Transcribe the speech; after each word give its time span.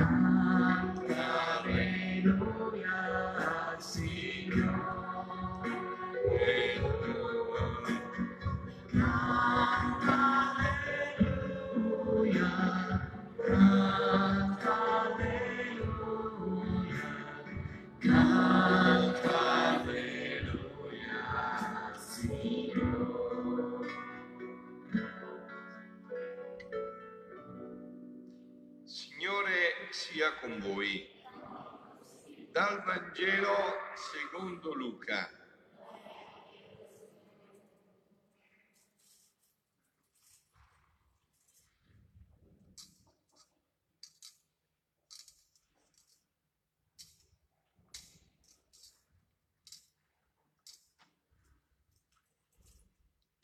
Yeah. 0.00 0.39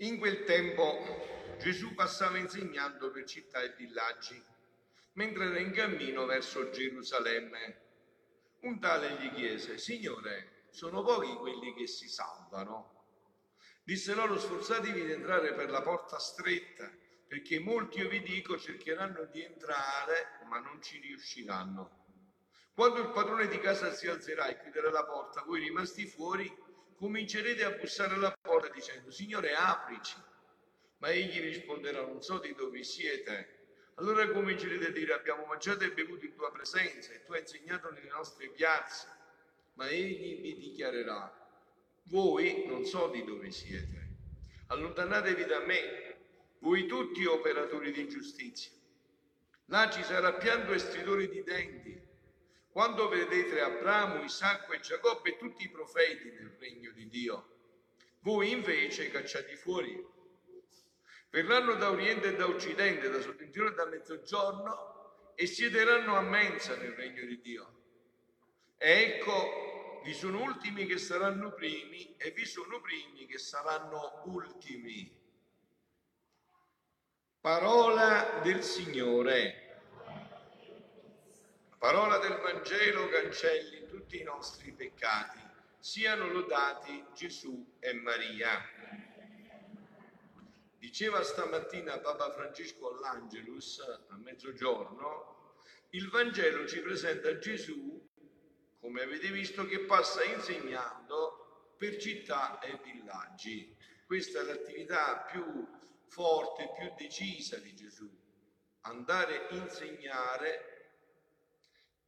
In 0.01 0.19
quel 0.19 0.45
tempo 0.45 1.57
Gesù 1.59 1.95
passava 1.95 2.37
insegnando 2.37 3.11
per 3.11 3.25
città 3.25 3.63
e 3.63 3.73
villaggi, 3.79 4.39
mentre 5.15 5.47
era 5.47 5.59
in 5.59 5.73
cammino 5.73 6.27
verso 6.27 6.69
Gerusalemme. 6.69 7.81
Un 8.61 8.79
tale 8.79 9.13
gli 9.13 9.33
chiese, 9.33 9.79
Signore, 9.79 10.67
sono 10.69 11.03
pochi 11.03 11.33
quelli 11.37 11.73
che 11.73 11.87
si 11.87 12.09
salvano? 12.09 13.07
Disse 13.85 14.13
loro, 14.13 14.39
sforzatevi 14.39 15.03
di 15.03 15.13
entrare 15.13 15.55
per 15.55 15.71
la 15.71 15.81
porta 15.81 16.19
stretta, 16.19 16.91
perché 17.27 17.59
molti, 17.59 18.01
io 18.01 18.11
vi 18.11 18.21
dico, 18.21 18.59
cercheranno 18.59 19.25
di 19.25 19.43
entrare, 19.43 20.41
ma 20.47 20.59
non 20.59 20.83
ci 20.83 21.01
riusciranno. 21.01 22.05
Quando 22.75 23.01
il 23.01 23.13
padrone 23.13 23.49
di 23.49 23.59
casa 23.61 23.91
si 23.93 24.09
alzerà 24.09 24.49
e 24.49 24.61
chiuderà 24.61 24.91
la 24.91 25.07
porta, 25.07 25.43
voi 25.45 25.61
rimasti 25.61 26.07
fuori, 26.07 26.55
comincerete 26.97 27.65
a 27.65 27.71
bussare 27.71 28.15
alla 28.15 28.37
porta 28.41 28.69
dicendo, 28.69 29.11
Signore, 29.11 29.55
aprici. 29.55 30.17
Ma 30.99 31.09
egli 31.09 31.41
risponderà, 31.41 32.01
non 32.01 32.23
so 32.23 32.39
di 32.39 32.55
dove 32.55 32.83
siete. 32.83 33.55
Allora 33.97 34.29
comincerete 34.29 34.89
a 34.89 34.91
dire, 34.91 35.15
abbiamo 35.15 35.45
mangiato 35.47 35.85
e 35.85 35.93
bevuto 35.93 36.25
in 36.25 36.35
tua 36.35 36.51
presenza 36.51 37.13
e 37.13 37.25
tu 37.25 37.33
hai 37.33 37.41
insegnato 37.41 37.91
nelle 37.91 38.09
nostre 38.09 38.49
piazze. 38.49 39.07
Ma 39.75 39.89
egli 39.89 40.41
vi 40.41 40.57
dichiarerà, 40.57 41.33
voi 42.05 42.65
non 42.67 42.85
so 42.85 43.09
di 43.09 43.25
dove 43.25 43.51
siete. 43.51 44.09
Allontanatevi 44.69 45.45
da 45.45 45.61
me, 45.61 46.17
voi 46.59 46.87
tutti 46.87 47.25
operatori 47.25 47.93
di 47.93 48.09
giustizia. 48.09 48.73
Là 49.67 49.91
ci 49.91 50.03
sarà 50.03 50.35
pianto 50.35 50.73
e 50.73 50.79
stridore 50.79 51.29
di 51.29 51.43
denti, 51.43 52.06
quando 52.77 53.09
vedete 53.09 53.59
Abramo, 53.63 54.23
Isacco 54.23 54.75
e 54.75 54.81
Giacobbe 54.81 55.39
tutti 55.39 55.65
i 55.65 55.71
profeti 55.71 56.31
nel 56.33 56.55
regno 56.59 56.91
di 56.91 57.09
Dio. 57.09 57.49
Voi 58.21 58.51
invece 58.51 59.11
cacciati 59.11 59.57
fuori. 59.57 60.07
Verranno 61.31 61.77
da 61.77 61.89
oriente 61.89 62.29
e 62.29 62.37
da 62.37 62.47
occidente, 62.47 63.09
da 63.09 63.23
settentrione 63.23 63.71
e 63.71 63.75
da 63.75 63.87
mezzogiorno 63.87 65.33
e 65.35 65.47
siederanno 65.47 66.17
a 66.17 66.21
mensa 66.21 66.77
nel 66.77 66.93
regno 66.93 67.25
di 67.25 67.41
Dio. 67.41 67.67
E 68.77 68.93
ecco, 69.05 70.03
vi 70.05 70.13
sono 70.13 70.43
ultimi 70.43 70.85
che 70.85 70.99
saranno 70.99 71.55
primi 71.55 72.15
e 72.19 72.31
vi 72.33 72.45
sono 72.45 72.83
primi 72.83 73.25
che 73.25 73.39
saranno 73.39 74.21
ultimi. 74.27 75.11
Parola 77.41 78.41
del 78.43 78.63
Signore. 78.63 79.66
La 81.87 81.93
parola 81.93 82.19
del 82.19 82.41
Vangelo 82.41 83.09
cancelli 83.09 83.87
tutti 83.87 84.21
i 84.21 84.25
nostri 84.25 84.73
peccati. 84.73 85.39
Siano 85.79 86.27
lodati 86.27 87.05
Gesù 87.15 87.77
e 87.79 87.93
Maria. 87.93 88.61
Diceva 90.79 91.23
stamattina 91.23 92.01
Papa 92.01 92.33
Francesco 92.33 92.89
all'Angelus 92.89 93.79
a 94.09 94.17
mezzogiorno, 94.17 95.63
il 95.91 96.09
Vangelo 96.09 96.67
ci 96.67 96.81
presenta 96.81 97.39
Gesù, 97.39 98.05
come 98.81 99.03
avete 99.03 99.29
visto, 99.29 99.65
che 99.65 99.85
passa 99.85 100.25
insegnando 100.25 101.75
per 101.79 101.99
città 101.99 102.59
e 102.59 102.81
villaggi. 102.83 103.77
Questa 104.05 104.41
è 104.41 104.43
l'attività 104.43 105.19
più 105.31 105.65
forte, 106.09 106.69
più 106.77 106.93
decisa 106.97 107.59
di 107.59 107.77
Gesù, 107.77 108.11
andare 108.81 109.47
a 109.47 109.55
insegnare 109.55 110.76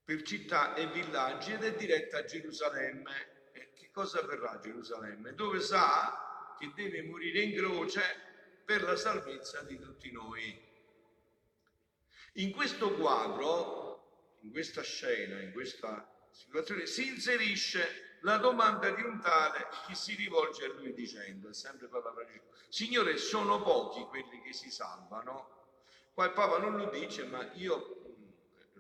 per 0.09 0.23
città 0.23 0.73
e 0.75 0.87
villaggi 0.87 1.53
ed 1.53 1.63
è 1.65 1.75
diretta 1.75 2.21
a 2.21 2.25
Gerusalemme. 2.25 3.51
E 3.53 3.73
che 3.75 3.91
cosa 3.91 4.23
verrà 4.23 4.53
a 4.53 4.59
Gerusalemme? 4.59 5.35
Dove 5.35 5.61
sa 5.61 6.55
che 6.59 6.73
deve 6.75 7.03
morire 7.03 7.41
in 7.43 7.55
croce 7.55 8.01
per 8.65 8.85
la 8.85 8.97
salvezza 8.97 9.61
di 9.65 9.79
tutti 9.79 10.11
noi. 10.11 10.59
In 12.37 12.53
questo 12.53 12.95
quadro, 12.95 14.37
in 14.41 14.51
questa 14.51 14.81
scena, 14.81 15.43
in 15.43 15.53
questa 15.53 16.11
situazione, 16.31 16.87
si 16.87 17.09
inserisce 17.09 18.17
la 18.23 18.39
domanda 18.39 18.89
di 18.89 19.03
un 19.03 19.21
tale 19.21 19.69
che 19.87 19.95
si 19.95 20.15
rivolge 20.15 20.65
a 20.65 20.73
lui 20.73 20.95
dicendo, 20.95 21.53
sempre 21.53 21.87
Papa 21.87 22.15
Francesco, 22.15 22.47
Signore, 22.71 23.19
sono 23.19 23.61
pochi 23.61 24.01
quelli 24.05 24.41
che 24.41 24.55
si 24.55 24.71
salvano? 24.71 25.57
Qua 26.15 26.25
il 26.25 26.33
Papa 26.33 26.57
non 26.57 26.79
lo 26.79 26.89
dice, 26.89 27.25
ma 27.25 27.47
io 27.57 27.98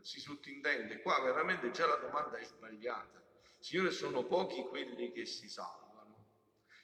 si 0.08 0.20
sottintende, 0.20 1.02
qua 1.02 1.20
veramente 1.20 1.70
già 1.70 1.86
la 1.86 1.96
domanda 1.96 2.38
è 2.38 2.44
sbagliata. 2.44 3.22
Signore, 3.58 3.90
sono 3.90 4.24
pochi 4.24 4.62
quelli 4.62 5.12
che 5.12 5.26
si 5.26 5.50
salvano. 5.50 6.28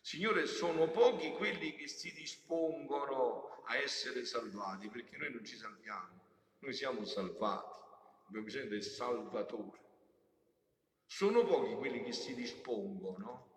Signore, 0.03 0.45
sono 0.45 0.91
pochi 0.91 1.33
quelli 1.33 1.75
che 1.75 1.89
si 1.89 2.13
dispongono 2.13 3.63
a 3.65 3.77
essere 3.77 4.27
salvati, 4.27 4.91
perché 4.91 5.17
noi 5.17 5.33
non 5.33 5.43
ci 5.43 5.57
salviamo, 5.57 6.21
noi 6.59 6.75
siamo 6.75 7.07
salvati, 7.07 7.79
abbiamo 8.27 8.45
bisogno 8.45 8.69
del 8.69 8.83
Salvatore. 8.83 9.81
Sono 11.07 11.47
pochi 11.47 11.73
quelli 11.77 12.03
che 12.03 12.13
si 12.13 12.35
dispongono, 12.35 13.49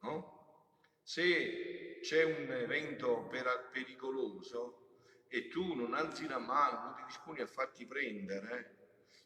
no? 0.00 0.66
Se 1.04 2.00
c'è 2.02 2.24
un 2.24 2.50
evento 2.50 3.28
per- 3.30 3.68
pericoloso 3.70 4.88
e 5.28 5.46
tu 5.46 5.74
non 5.74 5.94
alzi 5.94 6.26
la 6.26 6.38
mano, 6.38 6.82
non 6.82 6.94
ti 6.96 7.04
disponi 7.04 7.40
a 7.40 7.46
farti 7.46 7.86
prendere, 7.86 8.77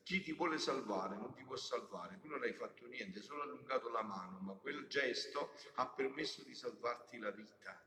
chi 0.02 0.20
ti 0.20 0.32
vuole 0.32 0.58
salvare 0.58 1.16
non 1.16 1.32
ti 1.34 1.44
può 1.44 1.56
salvare, 1.56 2.18
tu 2.20 2.28
non 2.28 2.42
hai 2.42 2.52
fatto 2.52 2.86
niente, 2.86 3.18
hai 3.18 3.24
solo 3.24 3.42
allungato 3.42 3.88
la 3.88 4.02
mano, 4.02 4.38
ma 4.40 4.52
quel 4.54 4.86
gesto 4.88 5.54
ha 5.74 5.88
permesso 5.88 6.42
di 6.42 6.54
salvarti 6.54 7.18
la 7.18 7.30
vita. 7.30 7.80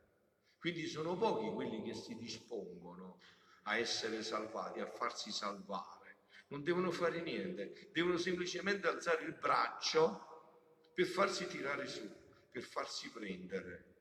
Quindi 0.57 0.87
sono 0.87 1.15
pochi 1.17 1.53
quelli 1.53 1.83
che 1.83 1.93
si 1.93 2.15
dispongono 2.15 3.19
a 3.63 3.77
essere 3.77 4.23
salvati, 4.23 4.79
a 4.79 4.87
farsi 4.87 5.31
salvare. 5.31 6.23
Non 6.47 6.63
devono 6.63 6.91
fare 6.91 7.21
niente, 7.21 7.89
devono 7.91 8.17
semplicemente 8.17 8.87
alzare 8.87 9.23
il 9.25 9.33
braccio 9.33 10.91
per 10.93 11.05
farsi 11.05 11.47
tirare 11.47 11.87
su, 11.87 12.09
per 12.49 12.63
farsi 12.63 13.09
prendere. 13.09 13.93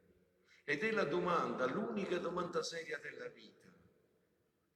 Ed 0.65 0.83
è 0.83 0.91
la 0.93 1.05
domanda, 1.05 1.67
l'unica 1.67 2.19
domanda 2.19 2.63
seria 2.63 2.99
della 2.99 3.29
vita. 3.29 3.71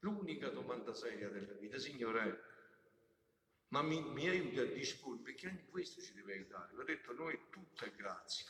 L'unica 0.01 0.49
domanda 0.49 0.93
seria 0.95 1.29
della 1.29 1.55
vita, 1.55 1.79
Signore, 1.79 2.48
ma 3.69 3.83
mi, 3.83 4.01
mi 4.01 4.29
aiuta 4.29 4.63
a 4.63 4.65
disporre, 4.65 5.21
perché 5.23 5.49
anche 5.49 5.67
questo 5.67 6.01
ci 6.01 6.13
deve 6.15 6.35
aiutare. 6.35 6.73
Vi 6.75 6.81
ho 6.81 6.85
detto, 6.85 7.13
noi 7.13 7.39
tutto 7.51 7.85
è 7.85 7.91
grazia, 7.93 8.47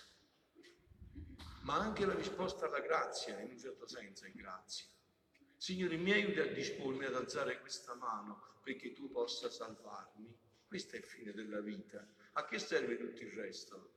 ma 1.62 1.76
anche 1.76 2.06
la 2.06 2.14
risposta 2.14 2.66
alla 2.66 2.80
grazia, 2.80 3.38
in 3.40 3.50
un 3.50 3.58
certo 3.58 3.86
senso, 3.86 4.24
è 4.24 4.32
grazia. 4.32 4.86
Signore, 5.56 5.96
mi 5.96 6.12
aiuti 6.12 6.38
a 6.38 6.46
dispormi 6.52 7.04
ad 7.04 7.14
alzare 7.14 7.60
questa 7.60 7.94
mano 7.94 8.60
perché 8.62 8.92
tu 8.92 9.10
possa 9.10 9.50
salvarmi. 9.50 10.32
Questo 10.66 10.94
è 10.94 10.98
il 10.98 11.04
fine 11.04 11.32
della 11.32 11.60
vita. 11.60 12.06
A 12.32 12.44
che 12.44 12.58
serve 12.58 12.96
tutto 12.96 13.22
il 13.22 13.32
resto? 13.32 13.92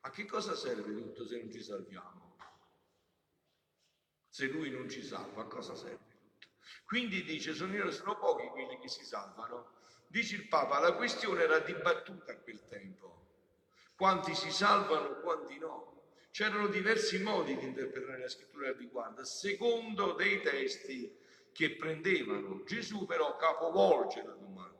A 0.00 0.10
che 0.10 0.24
cosa 0.24 0.54
serve 0.54 0.94
tutto 0.94 1.26
se 1.26 1.38
non 1.38 1.52
ci 1.52 1.62
salviamo? 1.62 2.36
Se 4.28 4.46
lui 4.46 4.70
non 4.70 4.88
ci 4.88 5.02
salva, 5.02 5.42
a 5.42 5.46
cosa 5.46 5.74
serve 5.74 6.06
tutto? 6.08 6.48
Quindi 6.86 7.22
dice, 7.24 7.54
Signore, 7.54 7.92
sono 7.92 8.16
pochi 8.16 8.46
quelli 8.48 8.78
che 8.78 8.88
si 8.88 9.04
salvano. 9.04 9.76
Dice 10.08 10.36
il 10.36 10.48
Papa, 10.48 10.78
la 10.80 10.94
questione 10.94 11.42
era 11.42 11.58
dibattuta 11.58 12.32
a 12.32 12.38
quel 12.38 12.64
tempo. 12.66 13.26
Quanti 13.94 14.34
si 14.34 14.50
salvano, 14.50 15.20
quanti 15.20 15.58
no. 15.58 16.02
C'erano 16.30 16.68
diversi 16.68 17.18
modi 17.22 17.56
di 17.56 17.64
interpretare 17.64 18.20
la 18.20 18.28
scrittura 18.28 18.68
al 18.68 18.74
riguardo, 18.74 19.24
secondo 19.24 20.12
dei 20.14 20.40
testi 20.40 21.12
che 21.52 21.76
prendevano. 21.76 22.62
Gesù 22.64 23.04
però 23.06 23.36
capovolge 23.36 24.22
la 24.22 24.34
domanda. 24.34 24.76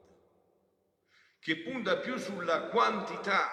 che 1.40 1.62
punta 1.62 1.98
più 1.98 2.16
sulla 2.18 2.68
quantità, 2.68 3.48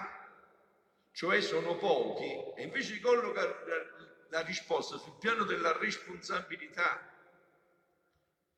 cioè 1.12 1.40
sono 1.40 1.76
pochi, 1.76 2.30
e 2.56 2.62
invece 2.64 3.00
colloca 3.00 3.42
la 4.28 4.40
risposta 4.40 4.98
sul 4.98 5.16
piano 5.18 5.44
della 5.44 5.76
responsabilità. 5.78 7.15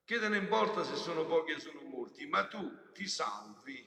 Che 0.09 0.19
te 0.19 0.29
ne 0.31 0.39
importa 0.39 0.85
se 0.85 0.97
sono 0.97 1.27
pochi 1.27 1.53
o 1.53 1.59
sono 1.59 1.83
molti, 1.83 2.27
ma 2.29 2.47
tu 2.47 2.75
ti 2.95 3.07
salvi 3.07 3.87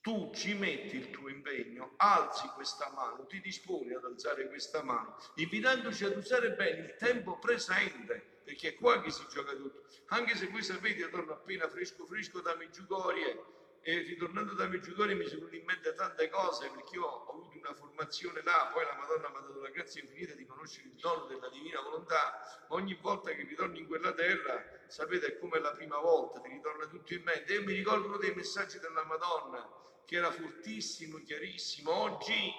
tu 0.00 0.32
ci 0.34 0.54
metti 0.54 0.96
il 0.96 1.10
tuo 1.10 1.28
impegno, 1.28 1.94
alzi 1.98 2.48
questa 2.48 2.90
mano, 2.90 3.24
ti 3.26 3.38
disponi 3.38 3.94
ad 3.94 4.02
alzare 4.04 4.48
questa 4.48 4.82
mano, 4.82 5.14
invitandoci 5.34 6.04
ad 6.04 6.16
usare 6.16 6.54
bene 6.54 6.86
il 6.86 6.96
tempo 6.96 7.38
presente, 7.38 8.40
perché 8.42 8.70
è 8.70 8.74
qua 8.74 9.00
che 9.00 9.12
si 9.12 9.24
gioca 9.28 9.54
tutto. 9.54 9.82
Anche 10.06 10.34
se 10.34 10.48
voi 10.48 10.64
sapete, 10.64 11.08
torno 11.08 11.34
appena 11.34 11.68
fresco 11.68 12.04
fresco 12.04 12.40
da 12.40 12.56
Meggiugorie 12.56 13.61
e 13.84 13.98
ritornando 13.98 14.54
da 14.54 14.68
Meggiugorie 14.68 15.16
mi 15.16 15.26
sono 15.26 15.48
in 15.50 15.64
mente 15.64 15.94
tante 15.94 16.28
cose, 16.28 16.70
perché 16.70 16.94
io 16.94 17.04
ho 17.04 17.30
avuto 17.30 17.58
una 17.58 17.74
formazione 17.74 18.40
là, 18.44 18.70
poi 18.72 18.84
la 18.84 18.96
Madonna 18.96 19.28
mi 19.28 19.36
ha 19.36 19.40
dato 19.40 19.60
la 19.60 19.70
grazia 19.70 20.02
infinita 20.02 20.34
di 20.34 20.46
conoscere 20.46 20.86
il 20.86 20.94
dono 20.94 21.26
della 21.26 21.48
divina 21.48 21.80
volontà. 21.80 22.66
Ogni 22.68 22.94
volta 22.94 23.32
che 23.32 23.42
ritorno 23.42 23.76
in 23.76 23.88
quella 23.88 24.12
terra, 24.12 24.64
sapete, 24.86 25.26
è 25.26 25.38
come 25.38 25.58
la 25.58 25.72
prima 25.72 25.98
volta, 25.98 26.40
ti 26.40 26.48
ritorna 26.48 26.86
tutto 26.86 27.12
in 27.12 27.22
mente. 27.24 27.54
Io 27.54 27.64
mi 27.64 27.72
ricordo 27.72 28.16
dei 28.18 28.34
messaggi 28.34 28.78
della 28.78 29.04
Madonna 29.04 29.68
che 30.04 30.16
era 30.16 30.30
fortissimo, 30.30 31.18
chiarissimo. 31.18 31.92
Oggi 31.92 32.52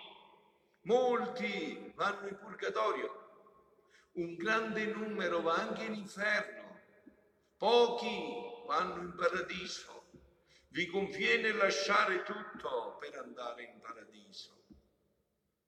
molti 0.81 1.93
vanno 1.95 2.27
in 2.27 2.37
purgatorio, 2.37 3.21
un 4.13 4.35
grande 4.35 4.85
numero 4.85 5.41
va 5.41 5.53
anche 5.53 5.83
in 5.83 5.93
inferno, 5.93 6.81
pochi 7.57 8.65
vanno 8.67 9.01
in 9.01 9.15
paradiso. 9.15 10.02
Vi 10.73 10.87
conviene 10.87 11.51
lasciare 11.51 12.23
tutto 12.23 12.97
per 12.99 13.15
andare 13.19 13.61
in 13.61 13.79
paradiso. 13.79 14.63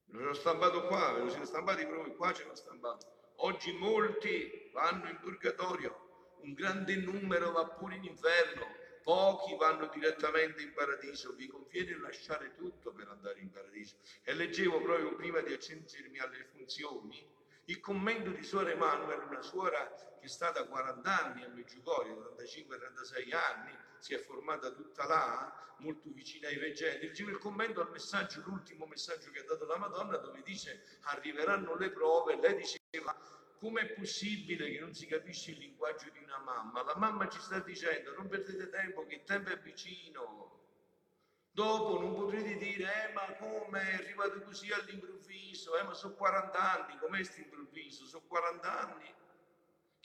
Me 0.06 0.24
l'ho 0.24 0.34
stampato 0.34 0.88
qua, 0.88 1.12
ve 1.12 1.20
lo 1.20 1.30
siete 1.30 1.46
stampati 1.46 1.86
proprio 1.86 2.16
qua, 2.16 2.34
ce 2.34 2.44
l'ho 2.44 2.56
stampato. 2.56 3.34
Oggi 3.36 3.72
molti 3.74 4.72
vanno 4.74 5.08
in 5.08 5.20
purgatorio, 5.20 6.38
un 6.42 6.54
grande 6.54 6.96
numero 6.96 7.52
va 7.52 7.68
pure 7.68 7.98
in 7.98 8.06
inferno, 8.06 8.66
pochi 9.04 9.56
vanno 9.58 9.92
direttamente 9.94 10.64
in 10.64 10.74
paradiso, 10.74 11.36
vi 11.36 11.46
conviene 11.46 12.00
lasciare 12.00 12.56
tutto 12.56 12.92
per 12.92 13.08
andare 13.08 13.40
in 13.42 13.52
paradiso. 13.52 13.98
E 14.24 14.34
leggevo 14.34 14.82
proprio 14.82 15.14
prima 15.14 15.40
di 15.42 15.54
accendermi 15.54 16.18
alle 16.18 16.48
funzioni 16.52 17.24
il 17.66 17.80
commento 17.80 18.32
di 18.32 18.44
Suora 18.44 18.72
Emanuele, 18.72 19.24
una 19.26 19.42
suora 19.44 19.88
che 20.20 20.26
è 20.26 20.30
stata 20.30 20.66
40 20.66 21.24
anni 21.24 21.44
a 21.44 21.50
Meggiugorio, 21.50 22.36
35-36 22.40 23.36
anni, 23.36 23.85
si 24.06 24.14
è 24.14 24.20
formata 24.20 24.70
tutta 24.70 25.08
là, 25.08 25.76
molto 25.80 26.12
vicina 26.12 26.48
ai 26.48 26.60
reggenti. 26.60 27.08
Leggevo 27.08 27.32
il 27.32 27.40
commento 27.40 27.82
al 27.82 27.90
messaggio, 27.90 28.44
l'ultimo 28.46 28.86
messaggio 28.86 29.32
che 29.32 29.40
ha 29.40 29.44
dato 29.46 29.66
la 29.66 29.78
Madonna, 29.78 30.18
dove 30.18 30.44
dice 30.44 31.00
arriveranno 31.06 31.76
le 31.76 31.90
prove, 31.90 32.36
lei 32.40 32.56
diceva 32.56 33.18
com'è 33.58 33.94
possibile 33.94 34.70
che 34.70 34.80
non 34.80 34.94
si 34.94 35.08
capisce 35.08 35.52
il 35.52 35.58
linguaggio 35.58 36.12
di 36.12 36.20
una 36.24 36.38
mamma? 36.38 36.84
La 36.84 36.96
mamma 36.96 37.28
ci 37.30 37.40
sta 37.40 37.58
dicendo 37.62 38.14
non 38.14 38.28
perdete 38.28 38.70
tempo 38.70 39.08
che 39.08 39.16
il 39.16 39.24
tempo 39.24 39.50
è 39.50 39.58
vicino. 39.58 40.52
Dopo 41.50 42.00
non 42.00 42.14
potrete 42.14 42.58
dire, 42.58 43.10
eh 43.10 43.14
ma 43.14 43.26
come 43.38 43.90
è 43.90 43.94
arrivato 43.96 44.40
così 44.44 44.72
all'improvviso? 44.72 45.80
Eh 45.80 45.84
ma 45.84 45.96
sono 45.96 46.14
40 46.14 46.60
anni, 46.60 47.00
com'è 47.00 47.16
questo 47.16 47.40
improvviso? 47.40 48.06
Sono 48.06 48.24
40 48.28 48.80
anni 48.82 49.14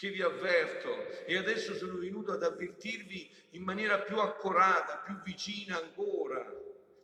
che 0.01 0.09
vi 0.09 0.23
avverto 0.23 1.27
e 1.27 1.37
adesso 1.37 1.75
sono 1.75 1.99
venuto 1.99 2.33
ad 2.33 2.43
avvertirvi 2.43 3.31
in 3.51 3.63
maniera 3.63 3.99
più 4.01 4.17
accurata, 4.19 5.03
più 5.05 5.21
vicina 5.21 5.77
ancora, 5.77 6.43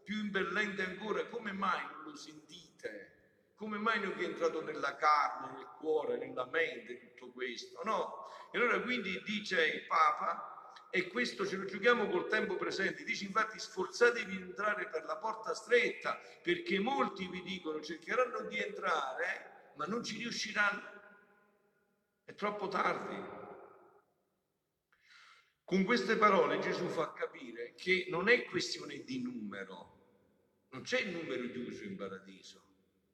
più 0.03 0.17
imbellente 0.17 0.83
ancora. 0.83 1.27
Come 1.27 1.53
mai 1.53 1.83
non 1.93 2.05
lo 2.05 2.17
sentite? 2.17 3.51
Come 3.55 3.77
mai 3.77 4.01
non 4.01 4.15
vi 4.17 4.25
è 4.25 4.29
entrato 4.29 4.63
nella 4.63 4.97
carne, 4.97 5.59
nel 5.59 5.69
cuore, 5.79 6.17
nella 6.17 6.47
mente 6.47 6.99
tutto 6.99 7.33
questo? 7.33 7.83
No. 7.85 8.31
E 8.51 8.57
allora 8.57 8.81
quindi 8.81 9.21
dice 9.27 9.63
il 9.67 9.85
Papa, 9.85 10.89
e 10.89 11.09
questo 11.09 11.45
ce 11.45 11.57
lo 11.57 11.67
giochiamo 11.67 12.09
col 12.09 12.29
tempo 12.29 12.57
presente, 12.57 13.05
dice 13.05 13.27
infatti 13.27 13.59
sforzatevi 13.59 14.39
di 14.39 14.41
entrare 14.41 14.89
per 14.89 15.05
la 15.05 15.19
porta 15.19 15.53
stretta, 15.53 16.19
perché 16.41 16.79
molti 16.79 17.29
vi 17.29 17.43
dicono 17.43 17.83
cercheranno 17.83 18.47
di 18.49 18.59
entrare, 18.59 19.73
ma 19.75 19.85
non 19.85 20.03
ci 20.03 20.17
riusciranno. 20.17 20.96
È 22.26 22.34
troppo 22.34 22.69
tardi. 22.69 23.17
Con 25.64 25.84
queste 25.84 26.19
parole 26.19 26.58
Gesù 26.58 26.87
fa 26.88 27.14
capire 27.14 27.73
che 27.75 28.08
non 28.11 28.28
è 28.28 28.44
questione 28.44 28.99
di 28.99 29.23
numero, 29.23 29.94
non 30.73 30.82
c'è 30.82 31.00
il 31.00 31.17
numero 31.17 31.49
chiuso 31.50 31.84
in 31.84 31.96
paradiso 31.96 32.67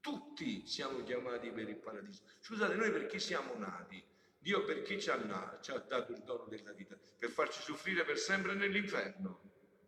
tutti 0.03 0.67
siamo 0.67 1.03
chiamati 1.05 1.51
per 1.51 1.69
il 1.69 1.77
paradiso. 1.77 2.25
Scusate, 2.41 2.75
noi 2.75 2.91
perché 2.91 3.21
siamo 3.21 3.55
nati? 3.55 4.05
Dio 4.37 4.65
perché 4.65 4.99
ci 4.99 5.09
ha, 5.09 5.59
ci 5.63 5.71
ha 5.71 5.79
dato 5.79 6.11
il 6.11 6.23
dono 6.25 6.47
della 6.47 6.73
vita? 6.73 6.99
Per 7.17 7.31
farci 7.31 7.63
soffrire 7.63 8.05
per 8.05 8.19
sempre 8.19 8.55
nell'inferno? 8.55 9.41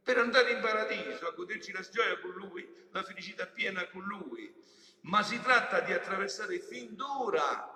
Per 0.04 0.16
andare 0.16 0.52
in 0.52 0.60
paradiso, 0.60 1.26
a 1.26 1.32
goderci 1.32 1.72
la 1.72 1.80
gioia 1.80 2.20
con 2.20 2.30
Lui, 2.30 2.64
la 2.92 3.02
felicità 3.02 3.48
piena 3.48 3.88
con 3.88 4.04
Lui. 4.04 4.54
Ma 5.00 5.22
si 5.24 5.40
tratta 5.40 5.80
di 5.80 5.92
attraversare 5.92 6.60
fin 6.60 6.94
d'ora 6.94 7.73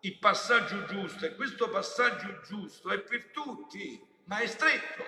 il 0.00 0.18
passaggio 0.18 0.84
giusto 0.84 1.26
e 1.26 1.34
questo 1.34 1.68
passaggio 1.70 2.40
giusto 2.42 2.90
è 2.90 3.00
per 3.00 3.30
tutti, 3.30 4.04
ma 4.24 4.38
è 4.38 4.46
stretto. 4.46 5.04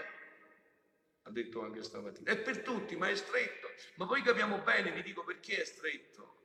Ha 1.22 1.30
detto 1.30 1.62
anche 1.62 1.82
stamattina, 1.82 2.30
è 2.30 2.38
per 2.38 2.62
tutti, 2.62 2.96
ma 2.96 3.08
è 3.08 3.14
stretto. 3.14 3.68
Ma 3.96 4.06
poi 4.06 4.22
capiamo 4.22 4.58
bene, 4.58 4.92
vi 4.92 5.02
dico 5.02 5.22
perché 5.24 5.60
è 5.60 5.64
stretto 5.64 6.38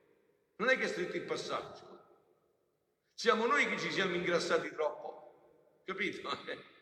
non 0.57 0.69
è 0.69 0.77
che 0.77 0.85
è 0.85 0.87
stretto 0.87 1.17
il 1.17 1.23
passaggio. 1.23 2.03
Siamo 3.13 3.45
noi 3.45 3.67
che 3.67 3.77
ci 3.77 3.91
siamo 3.91 4.15
ingrassati 4.15 4.71
troppo. 4.71 5.81
Capito? 5.83 6.29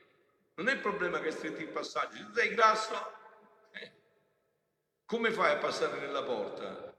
Non 0.56 0.68
è 0.69 0.74
il 0.74 0.81
problema 0.81 1.19
che 1.19 1.30
è 1.30 1.31
stretto 1.31 1.62
il 1.62 1.69
passaggio. 1.69 2.15
Se 2.15 2.25
tu 2.25 2.33
sei 2.33 2.54
grasso, 2.54 2.94
eh, 3.71 3.92
come 5.04 5.31
fai 5.31 5.54
a 5.54 5.57
passare 5.57 6.00
nella 6.00 6.21
porta? 6.21 6.95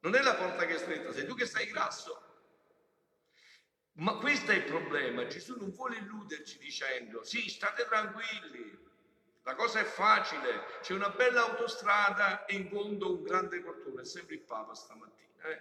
Non 0.00 0.16
è 0.16 0.22
la 0.22 0.34
porta 0.34 0.66
che 0.66 0.74
è 0.74 0.78
stretta, 0.78 1.12
sei 1.12 1.24
tu 1.24 1.36
che 1.36 1.46
sei 1.46 1.70
grasso. 1.70 2.29
Ma 4.00 4.14
questo 4.14 4.50
è 4.50 4.56
il 4.56 4.64
problema. 4.64 5.26
Gesù 5.26 5.56
non 5.56 5.70
vuole 5.72 5.98
illuderci 5.98 6.58
dicendo, 6.58 7.22
sì, 7.22 7.50
state 7.50 7.84
tranquilli, 7.84 8.78
la 9.42 9.54
cosa 9.54 9.80
è 9.80 9.84
facile, 9.84 10.64
c'è 10.80 10.94
una 10.94 11.10
bella 11.10 11.42
autostrada 11.42 12.46
e 12.46 12.54
in 12.54 12.68
fondo 12.68 13.16
un 13.16 13.22
grande 13.22 13.60
portone, 13.60 14.02
è 14.02 14.04
sempre 14.06 14.36
il 14.36 14.40
Papa 14.40 14.74
stamattina. 14.74 15.44
Eh? 15.44 15.60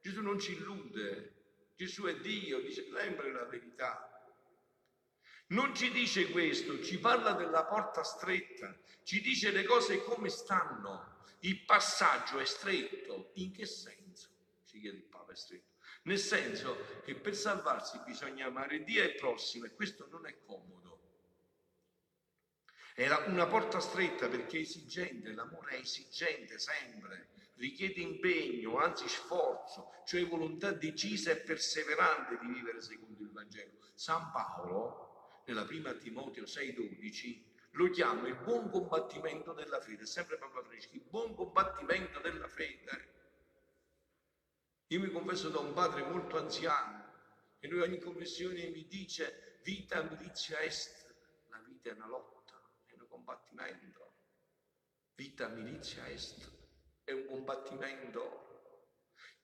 Gesù 0.00 0.22
non 0.22 0.38
ci 0.38 0.52
illude, 0.52 1.34
Gesù 1.74 2.04
è 2.04 2.16
Dio, 2.16 2.60
dice 2.60 2.86
sempre 2.94 3.32
la 3.32 3.44
verità. 3.44 4.08
Non 5.48 5.74
ci 5.74 5.90
dice 5.90 6.30
questo, 6.30 6.82
ci 6.82 6.98
parla 7.00 7.32
della 7.32 7.64
porta 7.64 8.04
stretta, 8.04 8.76
ci 9.02 9.20
dice 9.20 9.50
le 9.50 9.64
cose 9.64 10.02
come 10.04 10.28
stanno. 10.28 11.24
Il 11.40 11.64
passaggio 11.64 12.38
è 12.38 12.44
stretto. 12.44 13.32
In 13.34 13.50
che 13.50 13.66
senso? 13.66 14.28
Ci 14.64 14.78
chiede 14.78 14.98
il 14.98 15.04
Papa, 15.04 15.32
è 15.32 15.36
stretto. 15.36 15.71
Nel 16.02 16.18
senso 16.18 17.00
che 17.04 17.14
per 17.14 17.34
salvarsi 17.34 18.00
bisogna 18.04 18.46
amare 18.46 18.82
Dio 18.82 19.02
e 19.02 19.06
il 19.06 19.14
prossimo 19.14 19.66
e 19.66 19.74
questo 19.74 20.08
non 20.10 20.26
è 20.26 20.36
comodo. 20.44 20.80
È 22.94 23.08
una 23.26 23.46
porta 23.46 23.80
stretta 23.80 24.28
perché 24.28 24.58
è 24.58 24.60
esigente, 24.60 25.32
l'amore 25.32 25.76
è 25.76 25.78
esigente 25.78 26.58
sempre 26.58 27.30
richiede 27.62 28.00
impegno, 28.00 28.78
anzi 28.78 29.08
sforzo, 29.08 29.92
cioè 30.04 30.26
volontà 30.26 30.72
decisa 30.72 31.30
e 31.30 31.36
perseverante 31.36 32.38
di 32.40 32.52
vivere 32.52 32.80
secondo 32.80 33.22
il 33.22 33.30
Vangelo. 33.30 33.78
San 33.94 34.32
Paolo, 34.32 35.42
nella 35.46 35.64
prima 35.64 35.92
Timoteo 35.92 36.42
6,12, 36.42 37.50
lo 37.72 37.88
chiama 37.90 38.26
il 38.26 38.36
buon 38.36 38.68
combattimento 38.68 39.52
della 39.52 39.80
fede, 39.80 40.06
sempre 40.06 40.38
Papa 40.38 40.62
Freschi, 40.62 40.96
il 40.96 41.04
buon 41.08 41.34
combattimento 41.34 42.18
della 42.20 42.48
fede. 42.48 43.11
Io 44.92 45.00
mi 45.00 45.10
confesso 45.10 45.48
da 45.48 45.58
un 45.58 45.72
padre 45.72 46.02
molto 46.02 46.36
anziano 46.36 47.14
e 47.60 47.66
lui 47.66 47.80
ogni 47.80 47.98
confessione 47.98 48.68
mi 48.68 48.86
dice 48.86 49.58
vita 49.62 50.02
milizia 50.02 50.60
est, 50.60 51.16
la 51.48 51.62
vita 51.66 51.88
è 51.88 51.94
una 51.94 52.08
lotta, 52.08 52.60
è 52.84 52.92
un 52.92 53.08
combattimento. 53.08 54.16
Vita 55.14 55.48
milizia 55.48 56.06
est 56.08 56.46
è 57.04 57.12
un 57.12 57.24
combattimento. 57.24 58.84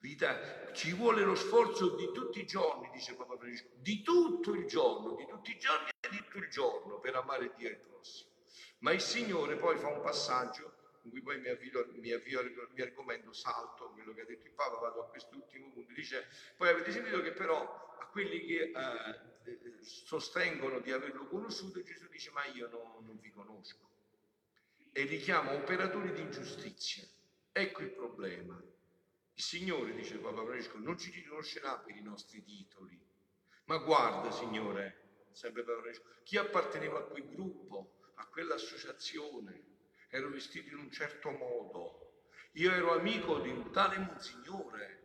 Vita, 0.00 0.70
ci 0.74 0.92
vuole 0.92 1.22
lo 1.22 1.34
sforzo 1.34 1.96
di 1.96 2.12
tutti 2.12 2.40
i 2.40 2.46
giorni, 2.46 2.90
dice 2.90 3.14
Papa 3.14 3.38
Francesco, 3.38 3.70
di 3.76 4.02
tutto 4.02 4.52
il 4.52 4.66
giorno, 4.66 5.14
di 5.14 5.26
tutti 5.26 5.52
i 5.52 5.58
giorni 5.58 5.88
e 5.98 6.10
di 6.10 6.18
tutto 6.18 6.36
il 6.36 6.50
giorno 6.50 7.00
per 7.00 7.14
amare 7.16 7.54
Dio 7.56 7.68
e 7.68 7.72
il 7.72 7.78
prossimo. 7.78 8.32
Ma 8.80 8.92
il 8.92 9.00
Signore 9.00 9.56
poi 9.56 9.78
fa 9.78 9.88
un 9.88 10.02
passaggio 10.02 10.77
in 11.08 11.10
cui 11.10 11.22
poi 11.22 11.40
mi 11.40 11.48
avvio, 11.48 11.88
mi 11.94 12.12
avvio 12.12 12.40
al 12.40 12.68
mio 12.72 12.84
argomento, 12.84 13.32
salto 13.32 13.90
quello 13.92 14.12
che 14.12 14.20
ha 14.20 14.24
detto 14.26 14.46
il 14.46 14.52
Papa, 14.52 14.78
vado 14.78 15.02
a 15.02 15.08
quest'ultimo 15.08 15.72
punto. 15.72 15.92
Dice, 15.92 16.28
poi 16.56 16.68
avete 16.68 16.92
sentito 16.92 17.20
che 17.22 17.32
però 17.32 17.96
a 17.98 18.06
quelli 18.06 18.44
che 18.44 18.72
eh, 18.74 19.82
sostengono 19.82 20.80
di 20.80 20.92
averlo 20.92 21.26
conosciuto, 21.26 21.82
Gesù 21.82 22.08
dice, 22.08 22.30
ma 22.30 22.44
io 22.46 22.68
no, 22.68 23.00
non 23.04 23.18
vi 23.18 23.30
conosco. 23.30 23.86
e 24.92 25.04
li 25.04 25.18
chiama 25.18 25.52
operatori 25.52 26.12
di 26.12 26.30
giustizia. 26.30 27.06
Ecco 27.52 27.82
il 27.82 27.90
problema. 27.90 28.60
Il 29.34 29.42
Signore, 29.42 29.94
dice 29.94 30.18
Papa 30.18 30.44
Francesco, 30.44 30.78
non 30.78 30.98
ci 30.98 31.10
riconoscerà 31.10 31.78
per 31.78 31.94
i 31.94 32.02
nostri 32.02 32.42
titoli. 32.42 33.00
Ma 33.66 33.78
guarda, 33.78 34.30
Signore, 34.30 35.26
sempre 35.32 35.62
Papa 35.62 35.80
Francesco, 35.80 36.08
chi 36.24 36.36
apparteneva 36.36 36.98
a 36.98 37.02
quel 37.02 37.28
gruppo, 37.28 38.10
a 38.14 38.26
quell'associazione, 38.26 39.76
ero 40.08 40.30
vestito 40.30 40.70
in 40.70 40.78
un 40.78 40.90
certo 40.90 41.30
modo. 41.30 42.22
Io 42.52 42.72
ero 42.72 42.92
amico 42.92 43.38
di 43.40 43.50
un 43.50 43.70
tale 43.70 43.98
Monsignore, 43.98 45.02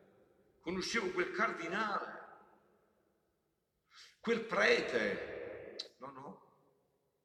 conoscevo 0.62 1.12
quel 1.12 1.32
cardinale, 1.32 2.22
quel 4.20 4.42
prete. 4.46 5.76
No, 6.00 6.12
no, 6.12 6.44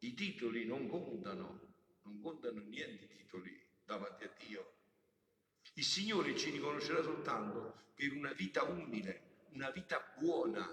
i 0.00 0.14
titoli 0.14 0.64
non 0.66 0.88
contano, 0.88 1.75
non 2.02 2.20
contano 2.20 2.61
niente 2.61 3.04
i 3.04 3.08
titoli 3.08 3.66
davanti 3.85 4.25
a 4.25 4.32
Dio. 4.47 4.73
Il 5.75 5.85
Signore 5.85 6.37
ci 6.37 6.50
riconoscerà 6.50 7.02
soltanto 7.02 7.92
per 7.94 8.12
una 8.12 8.32
vita 8.32 8.64
umile, 8.64 9.47
una 9.52 9.70
vita 9.70 10.00
buona, 10.18 10.68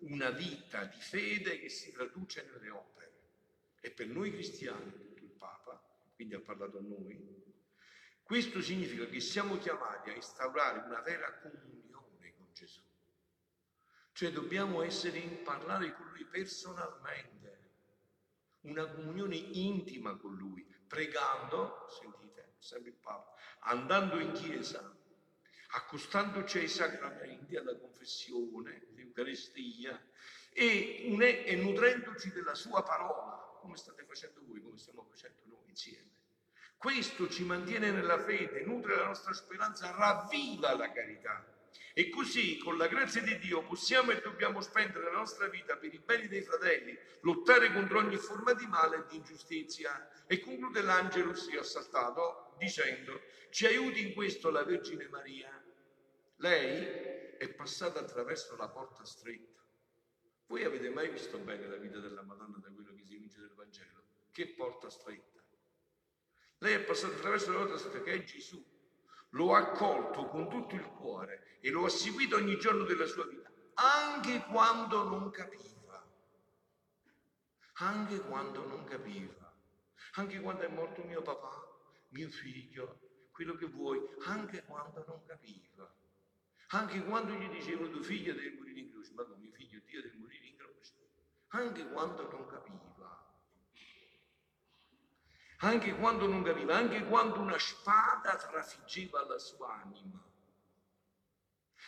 una 0.00 0.30
vita 0.30 0.84
di 0.84 0.98
fede 0.98 1.58
che 1.60 1.68
si 1.68 1.92
traduce 1.92 2.42
nelle 2.50 2.70
opere. 2.70 3.12
E 3.80 3.90
per 3.90 4.08
noi 4.08 4.32
cristiani, 4.32 4.88
ha 4.88 4.96
detto 4.96 5.22
il 5.22 5.30
Papa, 5.30 5.80
quindi 6.16 6.34
ha 6.34 6.40
parlato 6.40 6.78
a 6.78 6.80
noi, 6.80 7.44
questo 8.22 8.60
significa 8.60 9.06
che 9.06 9.20
siamo 9.20 9.56
chiamati 9.58 10.10
a 10.10 10.14
instaurare 10.14 10.80
una 10.80 11.00
vera 11.02 11.38
comunione 11.38 12.34
con 12.36 12.48
Gesù. 12.52 12.80
Cioè 14.12 14.32
dobbiamo 14.32 14.82
essere 14.82 15.18
in 15.18 15.42
parlare 15.42 15.94
con 15.94 16.08
Lui 16.08 16.24
personalmente, 16.24 17.70
una 18.62 18.86
comunione 18.86 19.36
intima 19.36 20.16
con 20.16 20.34
Lui, 20.34 20.66
pregando, 20.88 21.86
sentite, 21.88 22.54
sempre 22.58 22.90
il 22.90 22.96
Papa, 22.96 23.34
andando 23.60 24.18
in 24.18 24.32
chiesa, 24.32 24.96
accostandoci 25.68 26.58
ai 26.58 26.68
sacramenti, 26.68 27.56
alla 27.56 27.76
confessione, 27.76 28.86
all'Eucaristia 28.90 30.02
e, 30.52 31.14
e 31.44 31.56
nutrendoci 31.56 32.32
della 32.32 32.54
sua 32.54 32.82
parola, 32.82 33.58
come 33.60 33.76
state 33.76 34.04
facendo 34.04 34.40
voi, 34.46 34.62
come 34.62 34.78
stiamo 34.78 35.04
facendo 35.04 35.42
noi 35.44 35.68
insieme. 35.68 36.05
Questo 36.86 37.28
ci 37.28 37.42
mantiene 37.42 37.90
nella 37.90 38.16
fede, 38.16 38.62
nutre 38.62 38.94
la 38.94 39.06
nostra 39.06 39.32
speranza, 39.32 39.90
ravviva 39.90 40.72
la 40.76 40.92
carità. 40.92 41.44
E 41.92 42.08
così, 42.10 42.58
con 42.58 42.76
la 42.76 42.86
grazia 42.86 43.22
di 43.22 43.36
Dio, 43.38 43.64
possiamo 43.64 44.12
e 44.12 44.20
dobbiamo 44.20 44.60
spendere 44.60 45.06
la 45.06 45.18
nostra 45.18 45.48
vita 45.48 45.76
per 45.76 45.92
i 45.92 45.98
beni 45.98 46.28
dei 46.28 46.42
fratelli, 46.42 46.96
lottare 47.22 47.72
contro 47.72 47.98
ogni 47.98 48.16
forma 48.16 48.52
di 48.52 48.68
male 48.68 48.98
e 48.98 49.04
di 49.08 49.16
ingiustizia. 49.16 50.08
E 50.28 50.38
conclude 50.38 50.80
l'Angelus 50.80 51.48
che 51.48 51.58
ha 51.58 51.64
saltato 51.64 52.54
dicendo, 52.56 53.20
ci 53.50 53.66
aiuti 53.66 54.06
in 54.06 54.14
questo 54.14 54.50
la 54.50 54.62
Vergine 54.62 55.08
Maria. 55.08 55.60
Lei 56.36 56.84
è 57.36 57.48
passata 57.48 57.98
attraverso 57.98 58.54
la 58.54 58.68
porta 58.68 59.04
stretta. 59.04 59.60
Voi 60.46 60.62
avete 60.62 60.88
mai 60.90 61.10
visto 61.10 61.36
bene 61.38 61.66
la 61.66 61.78
vita 61.78 61.98
della 61.98 62.22
Madonna 62.22 62.58
da 62.58 62.70
quello 62.70 62.94
che 62.94 63.02
si 63.02 63.16
evince 63.16 63.40
del 63.40 63.54
Vangelo? 63.56 64.04
Che 64.30 64.46
porta 64.50 64.88
stretta? 64.88 65.35
Lei 66.58 66.74
è 66.74 66.80
passata 66.80 67.14
attraverso 67.14 67.52
la 67.52 67.58
porta 67.58 67.78
stretta 67.78 68.00
che 68.00 68.12
è 68.12 68.24
Gesù. 68.24 68.64
Lo 69.30 69.54
ha 69.54 69.58
accolto 69.58 70.26
con 70.26 70.48
tutto 70.48 70.74
il 70.74 70.86
cuore 70.86 71.58
e 71.60 71.70
lo 71.70 71.84
ha 71.84 71.90
seguito 71.90 72.36
ogni 72.36 72.58
giorno 72.58 72.84
della 72.84 73.06
sua 73.06 73.26
vita, 73.26 73.50
anche 73.74 74.42
quando 74.50 75.02
non 75.02 75.30
capiva. 75.30 76.02
Anche 77.74 78.20
quando 78.20 78.66
non 78.66 78.84
capiva. 78.84 79.52
Anche 80.14 80.40
quando 80.40 80.62
è 80.62 80.68
morto 80.68 81.02
mio 81.02 81.20
papà, 81.20 81.62
mio 82.10 82.30
figlio, 82.30 83.00
quello 83.32 83.54
che 83.54 83.66
vuoi, 83.66 84.00
anche 84.24 84.64
quando 84.64 85.04
non 85.06 85.22
capiva. 85.26 85.92
Anche 86.68 87.04
quando 87.04 87.34
gli 87.34 87.48
dicevano 87.50 87.90
tuo 87.90 88.02
figlio 88.02 88.32
deve 88.32 88.56
morire 88.56 88.80
in 88.80 88.90
croce, 88.90 89.12
ma 89.12 89.26
mio 89.36 89.52
figlio 89.52 89.80
Dio 89.84 90.00
deve 90.00 90.16
morire 90.16 90.46
in 90.46 90.56
croce. 90.56 90.92
Anche 91.48 91.86
quando 91.90 92.30
non 92.30 92.46
capiva. 92.46 93.25
Anche 95.60 95.94
quando 95.94 96.26
non 96.26 96.42
capiva, 96.42 96.76
anche 96.76 97.04
quando 97.04 97.40
una 97.40 97.58
spada 97.58 98.36
trafiggeva 98.36 99.24
la 99.24 99.38
sua 99.38 99.72
anima. 99.82 100.22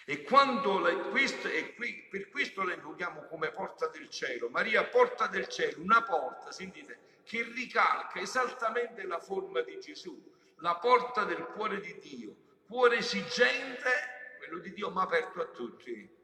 E, 0.07 0.25
la, 0.31 0.95
questo, 1.11 1.49
e 1.49 1.75
qui, 1.75 2.07
per 2.11 2.31
questo 2.31 2.65
la 2.65 2.73
invochiamo 2.73 3.27
come 3.27 3.51
porta 3.51 3.89
del 3.89 4.09
cielo. 4.09 4.49
Maria, 4.49 4.85
porta 4.85 5.27
del 5.27 5.49
cielo, 5.49 5.83
una 5.83 6.03
porta, 6.03 6.51
sentite, 6.51 7.21
che 7.25 7.43
ricalca 7.43 8.19
esattamente 8.19 9.05
la 9.05 9.21
forma 9.21 9.61
di 9.61 9.79
Gesù, 9.81 10.19
la 10.61 10.77
porta 10.77 11.25
del 11.25 11.45
cuore 11.49 11.81
di 11.81 11.99
Dio, 11.99 12.35
cuore 12.67 12.97
esigente, 12.97 13.91
quello 14.39 14.61
di 14.61 14.73
Dio, 14.73 14.89
ma 14.89 15.03
aperto 15.03 15.43
a 15.43 15.47
tutti. 15.49 16.17